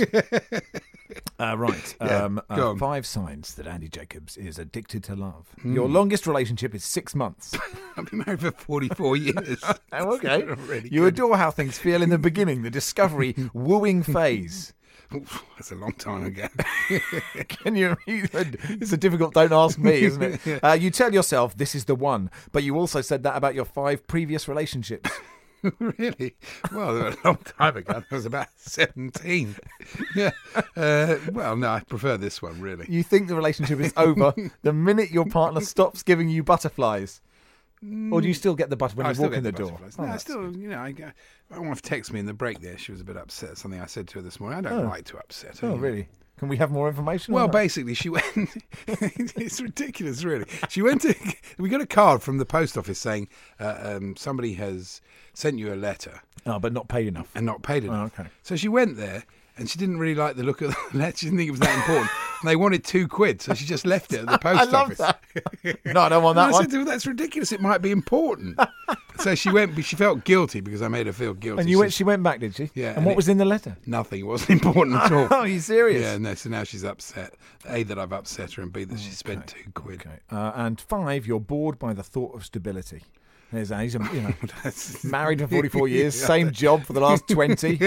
[1.39, 1.95] Uh, right.
[2.01, 5.47] Yeah, Um, uh, five signs that Andy Jacobs is addicted to love.
[5.61, 5.75] Hmm.
[5.75, 7.55] Your longest relationship is six months.
[7.97, 9.63] I've been married for 44 years.
[9.93, 10.43] Oh, okay.
[10.43, 11.13] Really you good.
[11.13, 14.73] adore how things feel in the beginning, the discovery, wooing phase.
[15.15, 16.47] Oof, That's a long time ago.
[17.47, 17.95] Can you?
[18.05, 19.33] It's a difficult.
[19.33, 20.59] Don't ask me, isn't it?
[20.63, 23.63] Uh, you tell yourself this is the one, but you also said that about your
[23.65, 25.09] five previous relationships.
[25.79, 26.35] really?
[26.73, 28.03] Well, a long time ago.
[28.09, 29.55] I was about 17.
[30.15, 30.31] Yeah.
[30.75, 32.85] Uh, well, no, I prefer this one, really.
[32.89, 37.21] You think the relationship is over the minute your partner stops giving you butterflies,
[38.11, 39.71] or do you still get the butter when I you walk in the, the door?
[39.71, 39.95] butterflies.
[39.99, 40.93] Oh, no, I still, you know, I,
[41.49, 42.77] my wife texted me in the break there.
[42.77, 43.57] She was a bit upset.
[43.57, 44.59] Something I said to her this morning.
[44.59, 44.89] I don't Oh.
[44.89, 45.67] like to upset her.
[45.69, 46.07] Oh, really?
[46.37, 47.33] Can we have more information?
[47.33, 48.25] Well, basically, she went.
[48.87, 50.45] it's ridiculous, really.
[50.69, 51.15] She went to.
[51.57, 53.27] We got a card from the post office saying
[53.59, 55.01] uh, um, somebody has
[55.33, 57.31] sent you a letter oh, but not paid enough.
[57.35, 58.19] and not paid Oh, enough.
[58.19, 58.29] okay.
[58.43, 59.23] So she went there
[59.57, 61.17] and she didn't really like the look of the letter.
[61.17, 62.09] She didn't think it was that important.
[62.41, 64.75] and they wanted two quid, so she just left it at the post I love
[64.91, 64.97] office.
[64.99, 65.85] that.
[65.93, 66.69] no, I don't want that I one.
[66.69, 67.51] said her, "That's ridiculous.
[67.51, 68.59] It might be important."
[69.19, 71.61] so she went, but she felt guilty because I made her feel guilty.
[71.61, 71.91] and you went.
[71.93, 72.69] She- She went back, did she?
[72.75, 73.75] Yeah, And, and what it- was in the letter?
[73.87, 74.19] Nothing.
[74.19, 75.27] It wasn't important at all.
[75.31, 76.01] Oh, are you serious?
[76.03, 76.35] Yeah, no.
[76.35, 77.33] So now she's upset.
[77.67, 80.01] A that I've upset her, and B that she spent two quid.
[80.01, 80.17] Okay.
[80.31, 83.01] Uh, and five, you're bored by the thought of stability.
[83.51, 84.33] There's you know,
[85.03, 86.27] married for 44 years, Yeah.
[86.27, 87.79] same job for the last 20.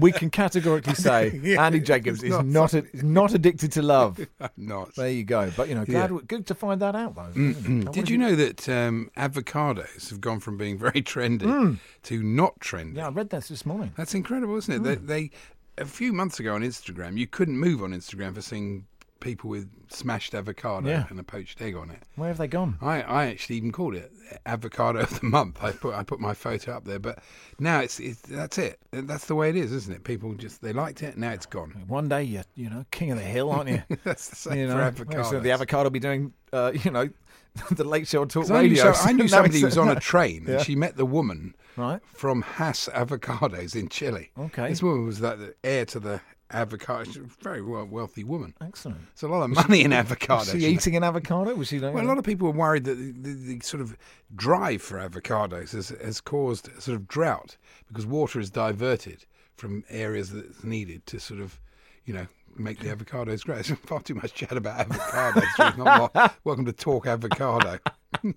[0.00, 4.18] We can categorically say Yeah, Andy Jacobs is not not a, not addicted to love.
[4.56, 4.94] Not.
[4.94, 5.52] There you go.
[5.56, 6.18] But you know, glad, Yeah.
[6.26, 7.32] good to find that out though.
[7.34, 7.88] Mm-mm.
[7.88, 11.78] I Did you know that um, avocados have gone from being very trendy mm.
[12.04, 12.96] to not trendy?
[12.96, 13.92] Yeah, I read that this morning.
[13.96, 14.82] That's incredible, isn't it?
[14.82, 15.06] Mm.
[15.06, 15.30] They, they
[15.78, 18.86] a few months ago on Instagram, you couldn't move on Instagram for seeing
[19.20, 21.04] people with smashed avocado Yeah.
[21.10, 22.02] and a poached egg on it.
[22.16, 22.78] Where have they gone?
[22.80, 24.10] I, I actually even called it
[24.46, 25.62] avocado of the month.
[25.62, 27.18] I put I put my photo up there, but
[27.58, 28.78] now it's, it's that's it.
[28.92, 30.04] That's the way it is, isn't it?
[30.04, 31.16] People just they liked it.
[31.18, 31.84] Now it's gone.
[31.88, 33.82] One day you're, you know, king of the hill, aren't you?
[34.04, 35.22] that's the same you for avocado.
[35.24, 37.08] So the avocado will be doing, uh, you know,
[37.72, 38.92] the late show talk 'Cause I knew, radio.
[38.92, 40.56] so- I knew somebody who was on a train Yeah.
[40.56, 42.00] and she met the woman Right.
[42.12, 44.30] from Hass Avocados in Chile.
[44.38, 44.68] Okay.
[44.68, 46.20] This woman was like the heir to the
[46.52, 47.04] avocado.
[47.04, 48.54] She's a very well, wealthy woman.
[48.60, 48.98] Excellent.
[49.12, 50.52] It's a lot of money in avocados.
[50.52, 51.54] Was she eating an avocado?
[51.54, 51.78] Was she?
[51.78, 53.96] Like, Well, a lot of people were worried that the, the, the sort of
[54.34, 57.56] drive for avocados has, has caused a sort of drought
[57.88, 59.24] because water is diverted
[59.56, 61.60] from areas that it's needed to sort of,
[62.04, 63.54] you know, make the avocados grow.
[63.62, 65.44] There's far too much chat about avocados.
[65.58, 66.30] There's not more.
[66.44, 67.78] Welcome to Talk Avocado.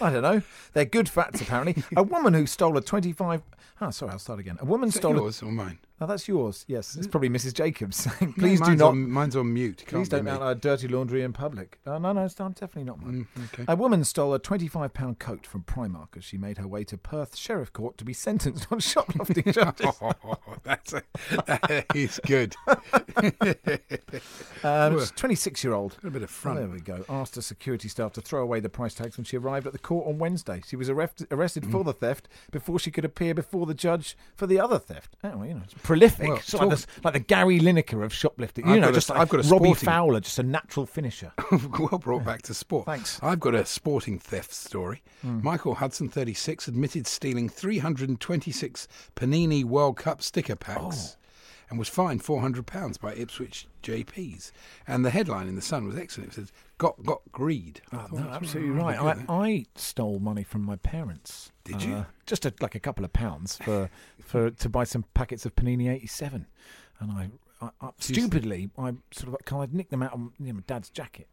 [0.00, 0.42] I don't know.
[0.72, 1.82] They're good fats, apparently.
[1.96, 3.42] a woman who stole a 25.
[3.80, 4.58] Oh, sorry, I'll start again.
[4.60, 5.78] A woman stole yours or mine?
[6.02, 6.64] Oh, that's yours.
[6.66, 7.52] Yes, it's probably Mrs.
[7.52, 9.78] Jacobs saying, No, "Please do not, On, mine's on mute.
[9.86, 13.02] Can't please don't out our dirty laundry in public." Oh, no, no, it's definitely not
[13.02, 13.26] mine.
[13.36, 13.64] Mm, okay.
[13.68, 16.96] A woman stole a twenty-five pound coat from Primark as she made her way to
[16.96, 19.94] Perth Sheriff Court to be sentenced on shoplifting charges.
[20.00, 21.02] Oh, that's a,
[21.46, 22.54] that is good.
[24.62, 25.96] Um, twenty-six-year-old.
[26.04, 26.58] a bit of Oh, front.
[26.60, 27.04] there we go.
[27.08, 29.78] Asked a security staff to throw away the price tags when she arrived at the
[29.78, 30.62] court on Wednesday.
[30.66, 31.72] She was arrest- arrested Mm.
[31.72, 35.16] for the theft before she could appear before the judge for the other theft.
[35.24, 36.28] Oh, well, you know, it's prolific.
[36.28, 38.64] Well, It's like, the, like the Gary Lineker of shoplifting.
[38.64, 40.42] I've you know, got a- just like I've got a Robbie sporting- Fowler, just a
[40.42, 41.32] natural finisher.
[41.78, 42.86] well brought back to sport.
[42.86, 43.18] Thanks.
[43.22, 45.02] I've got a sporting theft story.
[45.22, 45.40] Hmm.
[45.42, 51.19] Michael Hudson, 36, admitted stealing 326 Panini World Cup sticker packs Oh.
[51.70, 54.50] And was fined £400 by Ipswich JPs.
[54.86, 56.32] And the headline in The Sun was excellent.
[56.32, 57.80] It says, Got, got greed.
[57.90, 59.18] Thought No, absolutely really right.
[59.28, 61.52] I, I stole money from my parents.
[61.64, 61.94] Did you?
[61.94, 63.90] Uh, just a, like a couple of pounds for
[64.24, 66.46] for to buy some packets of Panini '87,
[66.98, 67.28] and I,
[67.60, 70.62] I, I stupidly I sort of kind of nicked them out of you know, my
[70.66, 71.28] dad's jacket,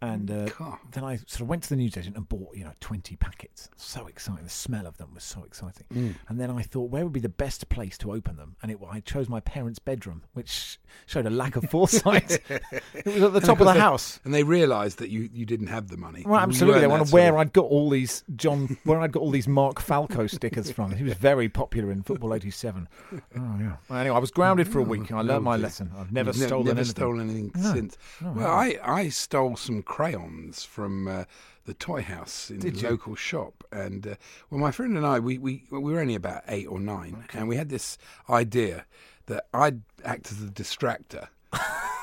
[0.00, 0.48] and uh,
[0.92, 3.68] then I sort of went to the newsagent and bought you know 20 packets.
[3.76, 4.44] So exciting!
[4.44, 5.86] The smell of them was so exciting.
[5.92, 6.14] Mm.
[6.28, 8.56] And then I thought, where would be the best place to open them?
[8.62, 12.40] And it, I chose my parents' bedroom, which showed a lack of foresight.
[12.48, 14.20] it was at the top of the house.
[14.24, 16.24] And they realised that you, you didn't have the money.
[16.26, 16.84] Well, absolutely.
[16.84, 19.48] I weren't wonder where of- I'd got all these John, where I'd got all these
[19.48, 20.92] Mark Falco stickers from.
[20.92, 22.88] He was very popular in football '87.
[23.12, 23.76] Oh yeah.
[23.88, 25.12] Well, anyway, I was grounded for a week.
[25.12, 25.90] I learned Oh, my lesson.
[25.98, 26.90] I've never You've stolen never anything.
[26.90, 27.72] stolen anything No.
[27.74, 27.98] since.
[28.20, 31.24] No, well, I I, I stole some crayons from uh,
[31.64, 32.88] the toy house in Did the you?
[32.90, 34.14] local shop, and uh,
[34.50, 37.46] well, my friend and I, we, we we were only about eight or nine, and
[37.48, 37.98] we had this
[38.30, 38.84] idea
[39.28, 41.28] that I'd act as a distractor.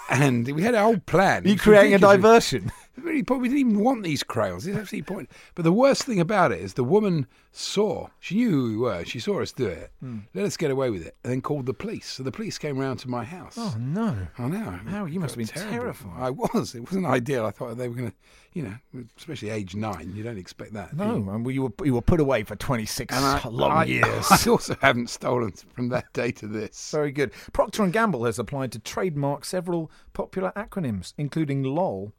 [0.07, 1.45] And we had a whole plan.
[1.45, 2.71] You creating a diversion?
[2.97, 3.41] Really, point.
[3.41, 4.65] We didn't even want these crayons.
[4.65, 5.31] It's absolutely point.
[5.53, 8.07] But the worst thing about it is the woman saw.
[8.19, 9.05] She knew who we were.
[9.05, 9.91] She saw us do it.
[9.99, 10.19] Hmm.
[10.33, 12.05] Let us get away with it, and then called the police.
[12.07, 13.55] So the police came round to my house.
[13.57, 14.15] Oh no!
[14.37, 14.79] I know.
[14.87, 15.71] How you must have been Terrible.
[15.71, 16.21] terrified.
[16.21, 16.75] I was.
[16.75, 17.45] It wasn't ideal.
[17.45, 18.17] I thought they were going to,
[18.53, 20.13] you know, especially age nine.
[20.15, 20.95] You don't expect that.
[20.95, 21.29] No, you?
[21.29, 23.13] and you were you were put away for 26
[23.45, 24.25] long I- years.
[24.31, 26.91] I also haven't stolen from that day to this.
[26.91, 27.31] Very good.
[27.53, 32.13] Procter and Gamble has applied to trademark several popular acronyms, including LOL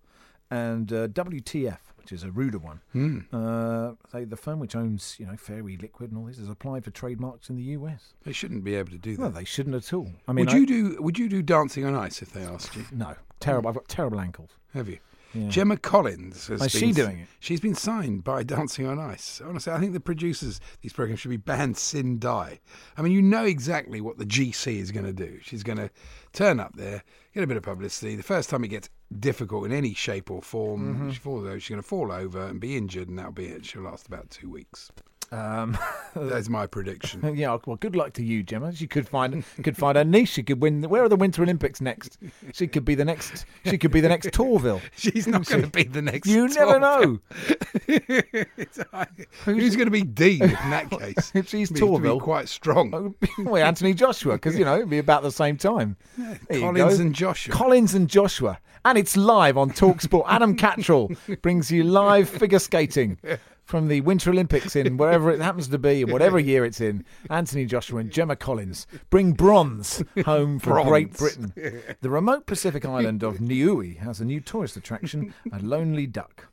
[0.50, 2.80] and uh, WTF, which is a ruder one.
[2.92, 3.18] Hmm.
[3.32, 6.85] Uh, they, the firm which owns, you know, Fairy Liquid and all this has applied
[6.85, 8.14] for trademarks in the US.
[8.24, 9.22] They shouldn't be able to do that.
[9.22, 10.11] No, they shouldn't at all.
[10.28, 10.96] I mean, would I- you do?
[11.02, 12.85] Would you do dancing on ice if they asked you?
[12.92, 13.68] No, terrible.
[13.68, 14.50] I've got terrible ankles.
[14.74, 14.98] Have you?
[15.37, 15.49] Yeah.
[15.49, 17.29] Gemma Collins has Is been, she doing it?
[17.40, 19.40] She's been signed by Dancing on Ice.
[19.44, 22.61] Honestly, I think the producers these programs should be banned sin die.
[22.96, 25.38] I mean, you know exactly what the GC is going to do.
[25.42, 25.90] She's going to
[26.33, 27.03] turn up there,
[27.35, 28.16] get a bit of publicity.
[28.16, 28.88] The first time it gets
[29.20, 31.12] difficult in any shape or form, Mhm.
[31.12, 33.64] she falls over, she's going to fall over and be injured, and that'll be it.
[33.64, 34.90] She'll last about two weeks.
[35.32, 35.76] Um,
[36.14, 37.34] That's my prediction.
[37.36, 38.74] yeah, well, good luck to you, Gemma.
[38.74, 40.30] She could find could find her niche.
[40.30, 40.82] She could win.
[40.82, 42.18] Where are the Winter Olympics next?
[42.52, 43.44] She could be the next.
[43.64, 44.80] She could be the next Torvill.
[44.96, 46.28] She's not going to be the next.
[46.28, 47.18] You never know.
[49.44, 51.32] Who's going to be Dean in that case?
[51.34, 53.14] If she's Be- be Torvill, quite strong.
[53.38, 55.96] well, Anthony Joshua, because you know it'd be about the same time.
[56.50, 57.52] You Collins and Joshua.
[57.52, 60.24] Collins and Joshua, and it's live on Talksport.
[60.28, 61.10] Adam Catterall
[61.42, 63.18] brings you live figure skating
[63.66, 67.05] from the Winter Olympics in wherever it happens to be, in whatever year it's in.
[67.29, 70.88] Anthony Joshua and Gemma Collins bring bronze home for Bronze.
[70.88, 71.52] Great Britain.
[72.00, 76.46] The remote Pacific island of Niue has a new tourist attraction, a lonely duck.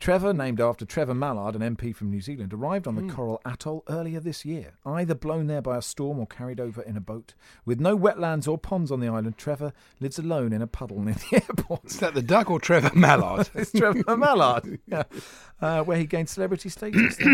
[0.00, 3.10] Trevor, named after Trevor Mallard, an MP from New Zealand, arrived on the Hmm.
[3.10, 4.72] coral atoll earlier this year.
[4.86, 7.34] Either blown there by a storm or carried over in a boat.
[7.66, 11.14] With no wetlands or ponds on the island, Trevor lives alone in a puddle near
[11.14, 11.84] the airport.
[11.84, 13.50] Is that the duck or Trevor Mallard?
[13.54, 15.02] it's Trevor Mallard, yeah.
[15.60, 17.18] uh, where he gained celebrity status.
[17.20, 17.24] uh,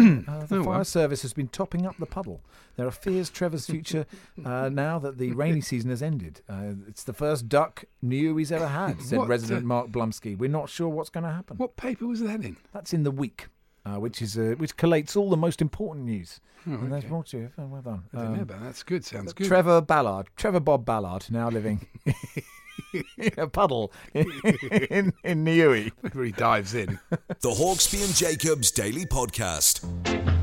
[0.47, 0.85] the Oh, fire well.
[0.85, 2.41] service has been topping up the puddle.
[2.75, 4.07] There are fears Trevor's future
[4.45, 6.43] uh, now that the rainy season has ended.
[6.49, 10.37] Uh, it's the first duck new he's ever had, said What, resident uh, Mark Blumsky.
[10.37, 11.57] We're not sure what's going to happen.
[11.59, 12.56] What paper was that in?
[12.73, 13.49] That's in the week,
[13.85, 16.41] uh, which is uh, which collates all the most important news.
[16.69, 17.09] Oh, and that's okay.
[17.09, 17.51] brought to you.
[17.59, 18.03] Oh, well done.
[18.13, 18.65] I didn't know Um, about that.
[18.65, 19.05] That's good.
[19.05, 19.47] Sounds good.
[19.47, 21.87] Trevor Ballard, Trevor Bob Ballard, now living
[22.93, 25.91] in a puddle in in Niue.
[26.13, 26.99] Where he dives in.
[27.11, 30.36] The Hawksbee and Jacobs Daily Podcast.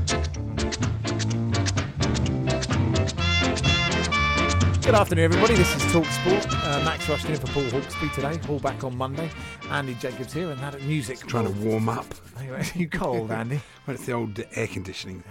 [4.84, 5.54] Good afternoon, everybody.
[5.54, 6.46] This is Talk Sport.
[6.62, 8.36] Uh, Max rushed in for Paul Hawksbee today.
[8.36, 9.30] Paul back on Monday.
[9.70, 11.20] Andy Jacobs here, and that music.
[11.26, 12.04] Trying to warm up.
[12.38, 13.62] Anyway, you cold, Andy?
[13.86, 15.24] Well, it's the old air conditioning.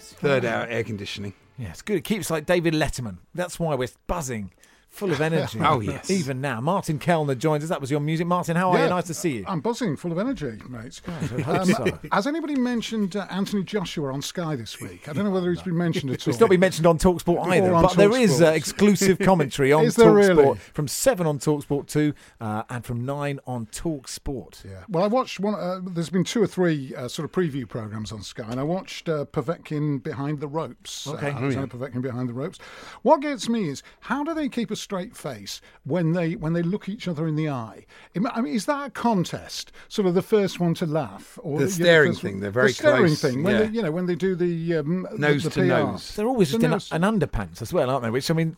[0.00, 1.32] Third hour air conditioning.
[1.58, 1.98] Yeah, it's good.
[1.98, 3.18] It keeps like David Letterman.
[3.34, 4.50] That's why we're buzzing
[4.88, 5.58] full of energy.
[5.68, 6.10] Oh, yes.
[6.10, 7.68] Even now, Martin Kelner joins us.
[7.68, 8.56] That was your music, Martin.
[8.56, 8.88] How are you?
[8.88, 9.44] Nice to see you.
[9.46, 11.00] I'm buzzing, full of energy, mate.
[11.06, 11.10] I
[11.42, 11.98] hope so.
[12.12, 15.08] Has anybody mentioned uh, Anthony Joshua on Sky this week?
[15.08, 16.30] I don't know whether he's been mentioned at all.
[16.30, 19.84] It's not been mentioned on Talksport either, on but there is uh, exclusive commentary on
[19.86, 20.58] Talksport really?
[20.72, 24.64] from seven on Talksport two uh, and from nine on Talksport.
[24.64, 24.84] Yeah.
[24.88, 25.54] Well, I watched one.
[25.54, 28.62] Uh, there's been two or three uh, sort of preview programs on Sky, and I
[28.64, 31.06] watched uh, Povetkin Behind the Ropes.
[31.06, 31.26] Okay.
[31.30, 32.58] Uh, Oh, Alexander Povetkin Behind the Ropes.
[33.02, 36.62] What gets me is how do they keep a straight face when they when they
[36.62, 37.84] look each other in the eye?
[38.32, 39.72] I mean, is that a contest?
[39.88, 42.40] Sort of the first one to laugh, or The you know, staring first thing, one-
[42.40, 43.42] they're very the staring close, thing.
[43.42, 43.62] When yeah.
[43.64, 45.66] they, you know, when they do the um, Nose the to PR.
[45.66, 46.14] nose.
[46.16, 48.10] They're always The just in, nose- an underpants as well, aren't they?
[48.10, 48.56] Which I mean,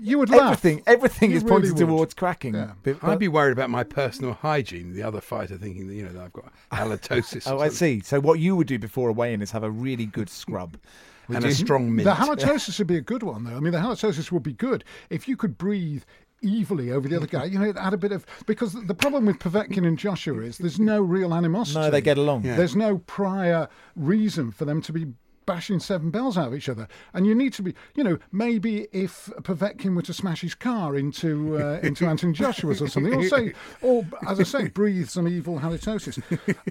[0.00, 0.52] You would laugh.
[0.52, 0.82] everything.
[0.86, 1.90] Everything You is pointed really would.
[1.96, 2.54] towards cracking.
[2.54, 2.72] Yeah.
[2.82, 4.92] But- I'd be worried about my personal hygiene.
[4.94, 7.46] The other fighter thinking that you know that I've got halitosis.
[7.50, 8.00] or Oh, I see.
[8.00, 10.76] So what you would do before a weigh-in is have a really good scrub.
[11.28, 11.50] Would And you?
[11.50, 12.04] a strong mint.
[12.06, 13.56] The halitosis would be a good one, though.
[13.56, 16.02] I mean, the halitosis would be good if you could breathe
[16.44, 17.44] evilly over the other guy.
[17.44, 20.58] You know, it had a bit of because the problem with Povetkin and Joshua is
[20.58, 21.78] there's no real animosity.
[21.80, 22.44] No, they get along.
[22.44, 22.56] Yeah.
[22.56, 25.06] There's no prior reason for them to be
[25.48, 26.86] bashing seven bells out of each other.
[27.14, 30.94] And you need to be, you know, maybe if Povetkin were to smash his car
[30.96, 35.26] into uh, into Anthony Joshua's or something, or say, or as I say, breathe some
[35.26, 36.22] evil halitosis.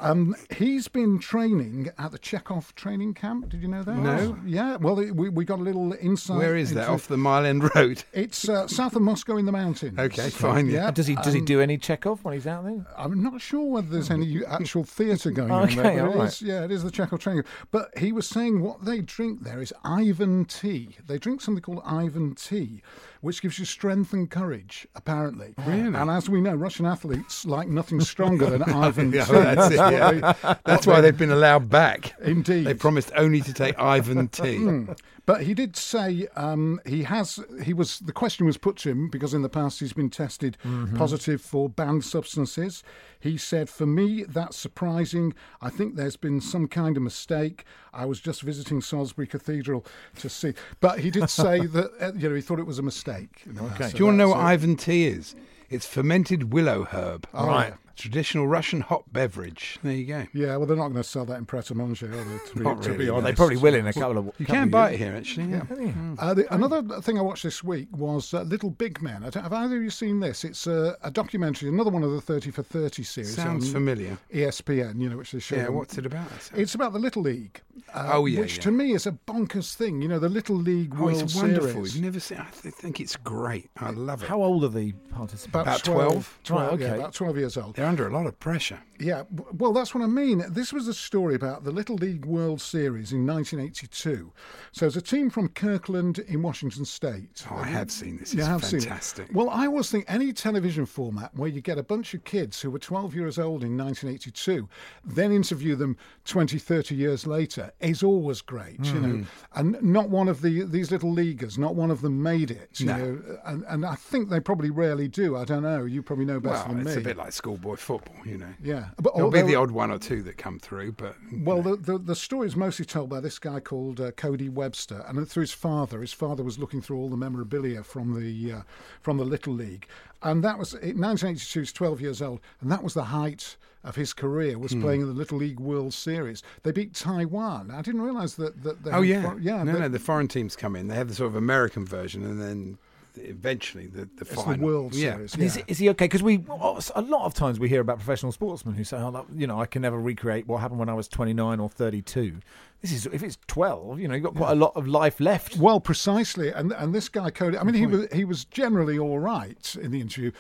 [0.02, 3.50] Um, he's been training at the Chekhov training camp.
[3.50, 3.98] Did you know that?
[3.98, 4.38] No.
[4.46, 4.76] Yeah.
[4.78, 6.38] Well, it, we, we got a little insight.
[6.38, 6.88] Where is that?
[6.88, 8.04] Off the Mile End Road.
[8.14, 9.98] It's uh, south of Moscow in the mountains.
[9.98, 10.86] Okay, fine, yeah.
[10.86, 10.92] Yeah.
[10.92, 12.86] Does he does he Um, do any Chekhov when he's out there?
[12.98, 15.84] I'm not sure whether there's any actual theatre going on there.
[15.84, 16.28] but all right.
[16.28, 17.44] is- yeah, it is the Chekhov training.
[17.72, 20.98] But he was saying what they drink there is Ivan tea.
[21.08, 22.82] They drink something called Ivan tea,
[23.28, 25.54] which gives you strength and courage, apparently.
[25.66, 25.94] Really?
[25.98, 29.32] And as we know, Russian athletes like nothing stronger than Ivan Yeah, tea.
[29.34, 29.76] that's it.
[29.76, 30.12] Yeah.
[30.12, 32.14] they- That's why they- they've been allowed back.
[32.22, 32.66] Indeed.
[32.66, 34.56] They promised only to take Ivan tea.
[34.60, 34.92] Hmm.
[35.26, 37.38] But he did say um, he has.
[37.62, 40.56] He was the question was put to him because in the past he's been tested
[40.96, 42.82] positive for banned substances.
[43.20, 45.34] He said, "For me, that's surprising.
[45.62, 47.66] I think there's been some kind of mistake.
[47.94, 49.86] I was just visiting Salisbury Cathedral
[50.20, 52.84] to see." But he did say that uh, you know he thought it was a
[52.84, 53.17] mistake.
[53.18, 53.92] Okay.
[53.92, 54.38] Do you want to know what.
[54.40, 55.36] Ivan tea is?
[55.70, 57.28] It's fermented willow herb.
[57.34, 57.74] Oh, Right.
[57.98, 59.80] Traditional Russian hot beverage.
[59.84, 60.28] There you go.
[60.34, 62.38] Yeah, well, they're not going to sell that in Pret a Manger, are they?
[62.50, 63.16] To be, Not to be really, no.
[63.16, 64.26] honest, They probably will in a couple of.
[64.38, 65.02] You couple can of buy years.
[65.02, 65.46] it here, actually.
[65.48, 66.16] Yeah.
[66.20, 69.24] Uh, the, another thing I watched this week was uh, Little Big Men.
[69.24, 70.44] I don't- Have either of you seen this?
[70.44, 73.36] It's a, a documentary, another one of the 30 for 30 series.
[73.36, 74.18] Sounds on familiar.
[74.34, 75.56] ESPN, you know, which they show.
[75.56, 76.28] Yeah, on- what's it about?
[76.56, 77.62] It's about the Little League.
[77.94, 78.62] uh, Oh, yeah, Which yeah.
[78.64, 80.02] to me is a bonkers thing.
[80.02, 81.72] You know, the Little League Oh, World it's wonderful.
[81.72, 81.96] Series.
[81.96, 82.38] You've never seen.
[82.38, 83.70] I th- think it's great.
[83.78, 84.30] I love it.
[84.30, 85.48] How old are the participants?
[85.48, 86.40] About 12.
[86.44, 87.00] 12 Right, yeah, okay.
[87.00, 87.76] about 12 years old.
[87.76, 88.80] They're under a lot of pressure.
[89.00, 89.24] Yeah,
[89.54, 90.44] well, that's what I mean.
[90.50, 94.32] This was a story about the Little League World Series in 1982.
[94.72, 97.46] So it's a team from Kirkland in Washington State.
[97.52, 98.34] Oh, I have seen this.
[98.34, 98.84] You It's have seen it.
[98.86, 99.28] fantastic.
[99.32, 102.72] Well, I always think any television format where you get a bunch of kids who
[102.72, 104.68] were 12 years old in 1982,
[105.06, 105.96] then interview them
[106.26, 109.08] 20, 30 years later is always great, you know.
[109.18, 109.26] Mm.
[109.56, 112.88] And not one of the these little leaguers, not one of them made it, you
[112.88, 112.98] No.
[112.98, 113.22] know.
[113.46, 115.36] And, and I think they probably rarely do.
[115.38, 115.86] I don't know.
[115.86, 116.92] You probably know better Well, than me.
[116.92, 118.54] it's a bit like schoolboy football, you know.
[118.62, 121.76] Yeah, but There'll be the odd one or two that come through, but Well, the,
[121.76, 125.42] the the story is mostly told by this guy called uh, Cody Webster, and through
[125.42, 126.02] his father.
[126.02, 128.62] His father was looking through all the memorabilia from the uh,
[129.02, 129.88] from the Little League,
[130.24, 131.60] and that was in 1982.
[131.60, 134.58] He's 12 years old, and that was the height of his career.
[134.58, 134.82] Was Hmm.
[134.82, 136.44] playing in the Little League World Series.
[136.64, 137.72] They beat Taiwan.
[137.72, 138.84] I didn't realise that that.
[138.84, 139.64] They oh yeah, for- yeah.
[139.64, 140.88] No, no, the foreign teams come in.
[140.88, 142.78] They have the sort of American version, and then
[143.18, 144.58] eventually the the it's final.
[144.58, 145.14] the World yeah.
[145.14, 145.34] Series.
[145.34, 146.06] And is, is he okay?
[146.06, 149.26] Because we a lot of times we hear about professional sportsmen who say, "Oh, that-
[149.36, 152.40] you know, I can never recreate what happened when I was 29 or 32."
[152.82, 155.58] This is if it's 12, you know, you've got quite a lot of life left.
[155.58, 157.58] Well, precisely, and and this guy Cody.
[157.58, 160.32] I mean, he was he was generally all right in the interview.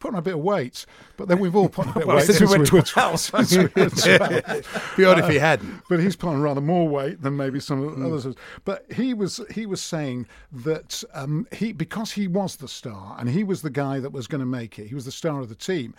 [0.00, 0.86] Put on a bit of weight,
[1.16, 3.20] but then we've all put on a bit of weight since we were were 12.
[3.20, 4.94] since we were 12.
[4.96, 5.82] Be odd if he hadn't.
[5.88, 8.34] But he's put on rather more weight than maybe some of the others.
[8.64, 13.28] But he was he was saying that um, he because he was the star and
[13.28, 14.88] he was the guy that was going to make it.
[14.88, 15.94] He was the star of the team.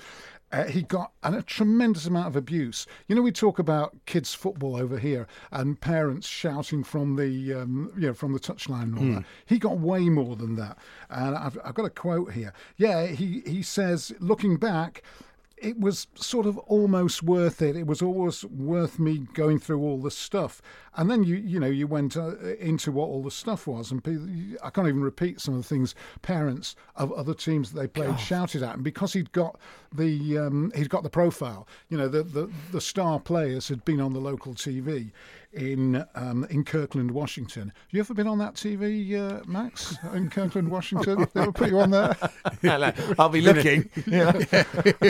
[0.52, 2.86] Uh, he got an, a tremendous amount of abuse.
[3.08, 7.92] You know, we talk about kids' football over here and parents shouting from the um,
[7.96, 9.14] you know from the touchline and all Hmm.
[9.16, 9.24] that.
[9.46, 10.78] He got way more than that.
[11.10, 12.54] And I've, I've got a quote here.
[12.78, 15.04] Yeah, he he says, looking back
[15.62, 17.76] it was sort of almost worth it.
[17.76, 20.62] It was always worth me going through all the stuff.
[20.96, 24.04] And then you, you know, you went uh, into what all the stuff was, and
[24.04, 24.28] people,
[24.64, 28.20] I can't even repeat some of the things parents of other teams that they played
[28.20, 28.76] shouted at.
[28.76, 29.60] And because he'd got
[29.94, 34.02] the um, he'd got the profile, you know, the, the the star players had been
[34.02, 35.12] on the local TV.
[35.54, 37.68] In um, in Kirkland, Washington.
[37.76, 39.96] Have You ever been on that TV, uh, Max?
[40.14, 42.16] In Kirkland, Washington, they will put you on there.
[43.20, 43.90] I'll be looking.
[44.12, 44.32] Yeah.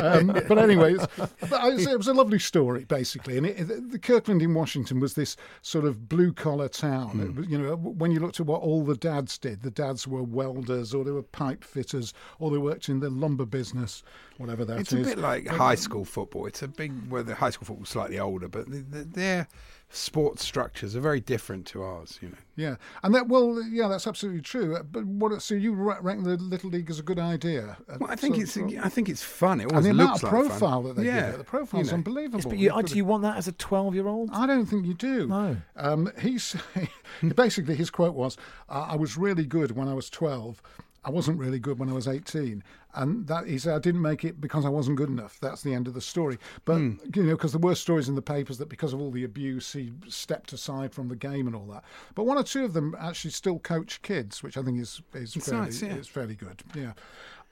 [0.04, 3.38] um, but anyway, it's, it was a lovely story, basically.
[3.38, 7.20] And it, the Kirkland in Washington was this sort of blue collar town.
[7.20, 10.08] It was, you know, when you looked at what all the dads did, the dads
[10.08, 14.04] were welders, or they were pipe fitters, or they worked in the lumber business,
[14.38, 14.82] whatever that is.
[14.82, 16.46] It's a bit like high school football.
[16.46, 19.48] It's a big, well, the high school football's slightly older, but the, the, their
[19.94, 22.18] sports structures are very different to ours.
[22.22, 24.76] You know, Yeah, and that well, yeah, that's absolutely true.
[24.78, 25.42] Uh, But what?
[25.42, 27.78] So you rank the little league as a good idea?
[27.90, 29.60] Uh, well, I think so- it's, so- I think it's fun.
[29.60, 30.84] It and always the amount looks of like profile fun.
[30.88, 31.96] that they yeah, give it, the profile's you know.
[31.98, 32.40] unbelievable.
[32.40, 34.30] Yes, but you, You've do you want that as a 12 year old?
[34.34, 35.28] I don't think you do.
[35.28, 35.58] No.
[35.76, 36.56] Um, he's
[37.36, 38.38] basically his quote was,
[38.70, 40.62] uh, "I was really good when I was 12.
[41.04, 44.24] I wasn't really good when I was 18." And that he said, "I didn't make
[44.26, 46.38] it because I wasn't good enough." That's the end of the story.
[46.66, 46.96] But Hmm.
[47.16, 49.74] you know, because there were stories in the papers that because of all the abuse,
[49.74, 51.84] he stepped aside from the game and all that.
[52.16, 55.34] But one or two of them actually still coach kids, which I think is is
[55.34, 55.96] fairly, nice, yeah.
[55.96, 56.64] is fairly good.
[56.76, 56.94] Yeah.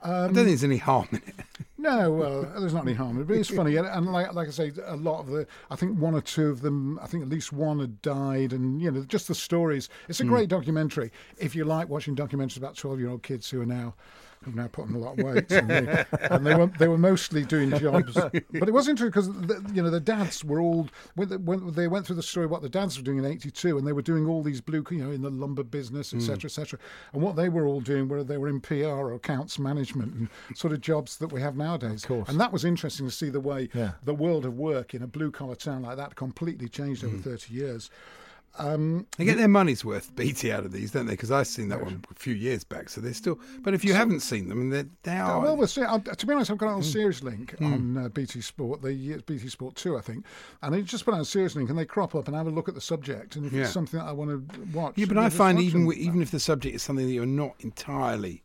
[0.02, 1.34] I Um, don't think there's any harm in it.
[1.78, 3.76] no, well, there's not any harm in it, but it's funny.
[3.76, 6.48] And, and like, like I say, a lot of the, I think one or two
[6.48, 9.88] of them, I think at least one had died, and you know, just the stories.
[10.08, 10.28] It's a Mm.
[10.28, 13.94] great documentary if you like watching documentaries about twelve-year-old kids who are now.
[14.42, 16.96] Who've now put on a lot of weight, and they, and they were they were
[16.96, 18.14] mostly doing jobs.
[18.14, 21.72] But it was interesting because the, you know the dads were all when, the, when
[21.74, 24.00] they went through the story what the dads were doing in '82, and they were
[24.00, 26.44] doing all these blue, you know, in the lumber business, etc., Mm.
[26.46, 26.78] etc.
[27.12, 30.28] And what they were all doing were they were in PR or accounts management and
[30.56, 32.04] sort of jobs that we have nowadays.
[32.04, 32.28] Of course.
[32.30, 33.92] And that was interesting to see the way Yeah.
[34.02, 37.52] the world of work in a blue collar town like that completely changed over 30
[37.52, 37.90] years.
[38.58, 41.12] Um, They get their money's worth BT out of these, don't they?
[41.12, 42.88] Because I've seen that one a few years back.
[42.88, 43.38] So they're still.
[43.60, 45.40] But if you haven't seen them, they they Uh, are.
[45.40, 45.82] well, we'll see.
[45.82, 46.76] Uh, to be honest, I've got it Hmm.
[46.76, 50.24] on Series Link on uh, BT Sport, the it's BT Sport 2, I think.
[50.62, 52.68] And they just put on Series Link and they crop up and have a look
[52.68, 53.36] at the subject.
[53.36, 53.62] And if Yeah.
[53.62, 54.94] it's something that I want to watch.
[54.96, 58.42] yeah, but I find even even if the subject is something that you're not entirely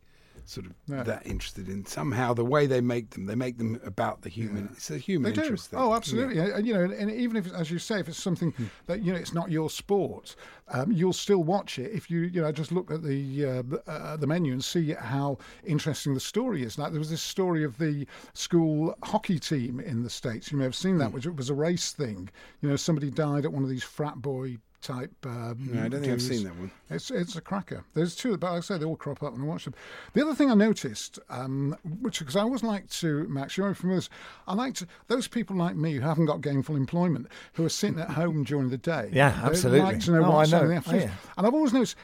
[0.48, 1.02] sort of Yeah.
[1.02, 4.68] that interested in, somehow the way they make them, they make them about the human.
[4.72, 5.42] It's a human They do.
[5.42, 5.78] interest thing.
[5.80, 5.96] Oh, Yeah.
[5.96, 6.38] absolutely.
[6.38, 8.64] And, you know, and, even if, as you say, if it's something Hmm.
[8.86, 10.36] that you know it's not your sport,
[10.68, 13.82] um, you'll still watch it if you you know just look at the uh, the-
[13.90, 16.78] uh, the menu and see how interesting the story is.
[16.78, 20.50] Like there was this story of the school hockey team in the states.
[20.52, 22.28] You may have seen that, which it was a race thing.
[22.60, 25.12] You know, somebody died at one of these frat boy type.
[25.24, 26.70] Um, No, I don't think I've seen that one.
[26.90, 27.84] It's it's a cracker.
[27.94, 29.74] There's two, but like I say, they all crop up and I watch them.
[30.12, 33.96] The other thing I noticed, um, which because I always like to, Max, you're familiar
[33.96, 34.16] with this,
[34.46, 37.98] I like to those people like me who haven't got gainful employment, who are sitting
[38.00, 39.10] at home during the day.
[39.12, 39.80] Yeah, absolutely.
[39.80, 40.80] Like to know Oh, what's I know.
[40.86, 41.10] Oh, yeah.
[41.36, 41.96] And I've always noticed.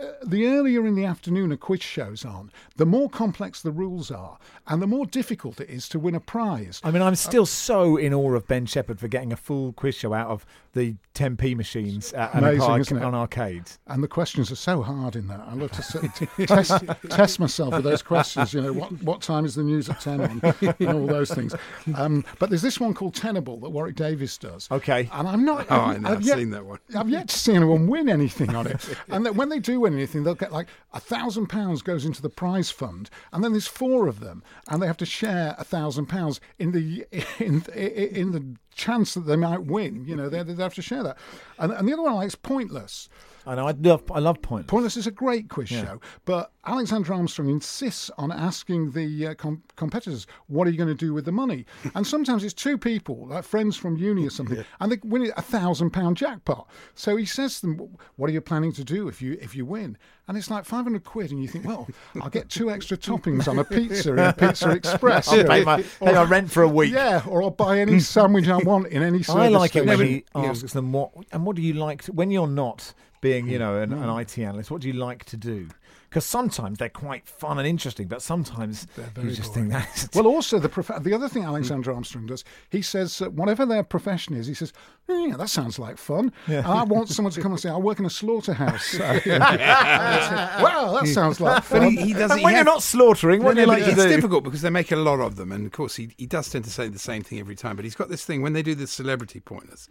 [0.00, 4.10] uh, The earlier in the afternoon a quiz show's on, the more complex the rules
[4.10, 6.80] are, and the more difficult it is to win a prize.
[6.82, 9.94] I mean, I'm still so in awe of Ben Shephard for getting a full quiz
[9.94, 13.04] show out of the 10p machines at an Amazing, arc- isn't it?
[13.04, 13.78] on arcades.
[13.86, 15.40] And the questions are so hard in that.
[15.40, 16.10] I love to sit,
[16.48, 18.54] test, test myself with those questions.
[18.54, 20.54] You know, what, what time is the news at 10 on?
[20.78, 21.54] And all those things.
[21.94, 24.68] Um, but there's this one called Tenable that Warwick Davis does.
[24.70, 25.10] Okay.
[25.12, 25.66] And I'm not.
[25.68, 26.78] Oh, I know, I've yet, seen that one.
[26.96, 28.96] I've yet to see anyone win anything on it.
[29.08, 32.22] and that when they do win anything, they'll get like a thousand pounds goes into
[32.22, 35.64] the prize fund, and then there's four of them, and they have to share a
[35.64, 37.06] thousand pounds in the
[37.38, 40.04] in in the chance that they might win.
[40.06, 41.18] You know, they they have to share that.
[41.58, 43.08] And, and the other one I like is Pointless.
[43.46, 43.66] I know.
[43.66, 44.02] I love.
[44.10, 44.70] I love Pointless.
[44.70, 45.84] Pointless is a great quiz Yeah.
[45.84, 50.88] show, but Alexander Armstrong insists on asking the uh, com- competitors, "What are you going
[50.88, 54.30] to do with the money?" and sometimes it's two people, like friends from uni or
[54.30, 56.68] something, and they win a thousand pound jackpot.
[56.94, 59.64] So he says to them, "What are you planning to do if you if you
[59.66, 61.88] win?" And it's like five hundred quid, and you think, "Well,
[62.20, 65.82] I'll get two extra toppings on a pizza in a Pizza Express." I'll pay my-
[65.82, 66.92] pay my rent for a week.
[66.92, 69.24] Yeah, or I'll buy any sandwich I want in any.
[69.28, 72.30] I like it when he asks them what and what do you like to, when
[72.30, 74.02] you're not being, you know, an, Mm.
[74.02, 74.70] an IT analyst.
[74.70, 75.68] What do you like to do?
[76.12, 80.26] Because sometimes they're quite fun and interesting, but sometimes you very just think that's Well,
[80.26, 81.46] also the prof- the other thing mm.
[81.46, 84.74] Alexander Armstrong does, he says that whatever their profession is, he says,
[85.08, 87.78] "Oh, "Yeah, that sounds like fun." And I want someone to come and say, "I
[87.78, 91.80] work in a slaughterhouse." So, and I well, that sounds like fun.
[91.80, 92.30] But he, he does.
[92.30, 94.02] And he when you're has- not slaughtering, what do you No, like but to it's
[94.02, 94.08] do?
[94.10, 96.64] difficult because they make a lot of them, and of course he, he does tend
[96.66, 97.74] to say the same thing every time.
[97.74, 99.88] But he's got this thing when they do the celebrity pointers.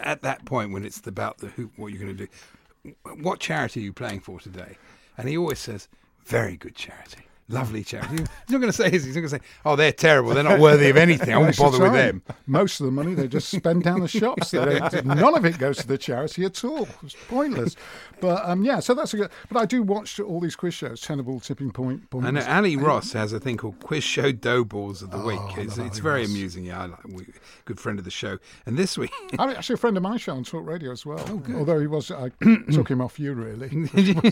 [0.00, 3.80] At that point, when it's about the who, what you're going to do, what charity
[3.80, 4.78] are you playing for today?
[5.18, 5.88] And he always says,
[6.24, 8.18] "Very good charity." Lovely charity.
[8.18, 8.88] He's not going to say.
[8.90, 10.32] He's not going to say, "Oh, they're terrible.
[10.32, 11.34] They're not worthy of anything.
[11.34, 14.52] I won't bother with them." Most of the money they just spend down the shops.
[15.04, 16.88] None of it goes to the charity at all.
[17.02, 17.76] It's pointless.
[18.20, 19.30] But um, yeah, so that's a good.
[19.50, 21.00] But I do watch all these quiz shows.
[21.02, 22.04] Tenable, Tipping Point.
[22.14, 22.46] I know Points.
[22.46, 25.40] Ally Ross has a thing called Quiz Show Dough Balls of the Week.
[25.42, 26.30] Oh, I It's, it's very Ross.
[26.30, 26.64] amusing.
[26.64, 27.26] Yeah, I like, we,
[27.66, 28.38] good friend of the show.
[28.64, 31.22] And this week, I'm actually a friend of my show on Talk Radio as well.
[31.28, 31.42] Oh.
[31.56, 32.30] Although he was, I
[32.72, 34.22] took him off you really.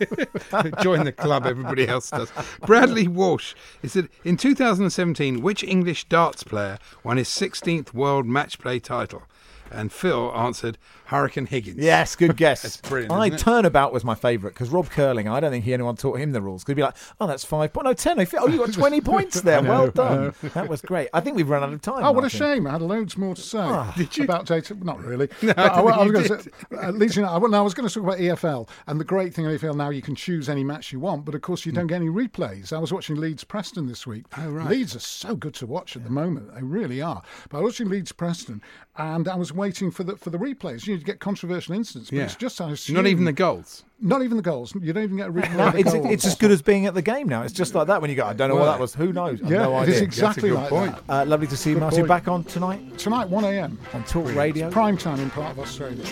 [0.82, 1.46] join the club.
[1.46, 2.32] Everybody else does.
[2.66, 3.54] Bradley Walsh.
[3.82, 9.22] He said in 2017, which English darts player won his 16th World Match Play title?
[9.70, 10.78] And Phil answered
[11.14, 11.78] Hurricane Higgins.
[11.78, 12.62] Yes, good guess.
[12.62, 13.12] That's brilliant.
[13.12, 13.42] I isn't it?
[13.42, 15.28] turnabout was my favourite because Rob Curling.
[15.28, 16.62] I don't think he anyone taught him the rules.
[16.62, 17.84] Because he'd be like, "Oh, that's five point.
[17.86, 18.18] No, ten.
[18.38, 19.62] Oh, you got twenty points there.
[19.62, 20.34] Know, well done.
[20.54, 21.08] That was great.
[21.14, 22.04] I think we've run out of time.
[22.04, 22.38] Oh, what a Martin.
[22.38, 22.66] shame!
[22.66, 23.94] I had loads more to say Ah.
[24.20, 24.74] about data.
[24.82, 25.28] Not really.
[25.42, 26.50] No, But I don't I, think you going to say,
[26.82, 27.28] at least you know.
[27.28, 29.50] I, well, no, I was going to talk about EFL, and the great thing in
[29.50, 31.96] EFL now you can choose any match you want, but of course you don't get
[31.96, 32.72] any replays.
[32.72, 34.24] I was watching Leeds Preston this week.
[34.38, 34.68] Oh, right.
[34.70, 37.22] Leeds are so good to watch at the moment; they really are.
[37.50, 38.62] But I was watching Leeds Preston,
[38.96, 40.86] and I was waiting for the for the replays.
[40.86, 42.24] You get controversial incidents, but Yeah.
[42.24, 43.84] it's just I Not even the goals.
[44.00, 44.74] Not even the goals.
[44.74, 45.56] You don't even get a replay.
[45.56, 46.06] No, it's, goals.
[46.10, 47.42] it's as good as being at the game now.
[47.42, 48.94] It's just like that when you go, I don't know what that was.
[48.94, 49.40] Who knows?
[49.42, 49.94] I've yeah, no it idea.
[49.94, 51.06] is exactly good like point.
[51.06, 51.22] that.
[51.22, 51.98] Uh, lovely to see you, Good Martin.
[52.00, 52.08] point.
[52.08, 53.78] Back on tonight Tonight, one a.m.
[53.92, 54.70] on Talk Radio.
[54.70, 56.04] prime time in part of Australia.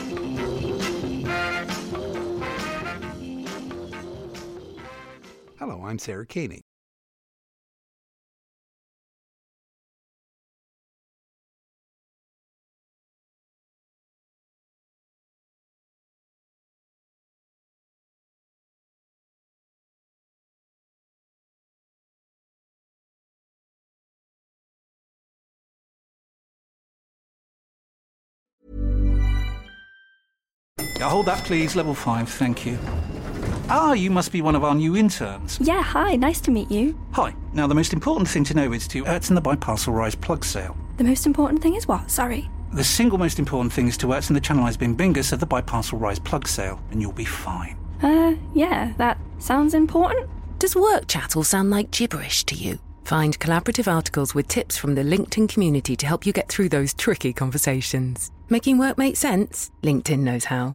[5.59, 6.63] Hello, I'm Sarah Keeney.
[31.09, 31.77] Hold that, please.
[31.77, 32.79] Level 5, thank you.
[33.69, 35.59] Ah, you must be one of our new interns.
[35.61, 36.99] Yeah, hi, nice to meet you.
[37.13, 37.35] Hi.
[37.55, 40.77] Now, the most important thing to know is to Ertzen the Biparcel Rise plug sale.
[40.97, 42.11] The most important thing is what?
[42.11, 42.51] Sorry.
[42.73, 46.01] The single most important thing is to Ertzen the Channelized Bing Bingus of the Biparcel
[46.01, 47.77] Rise plug sale, and you'll be fine.
[48.03, 50.29] Uh, yeah, that sounds important.
[50.59, 52.79] Does work chat all sound like gibberish to you?
[53.05, 56.95] Find collaborative articles with tips from the LinkedIn community to help you get through those
[56.95, 58.31] tricky conversations.
[58.49, 59.71] Making work make sense?
[59.83, 60.75] LinkedIn knows how.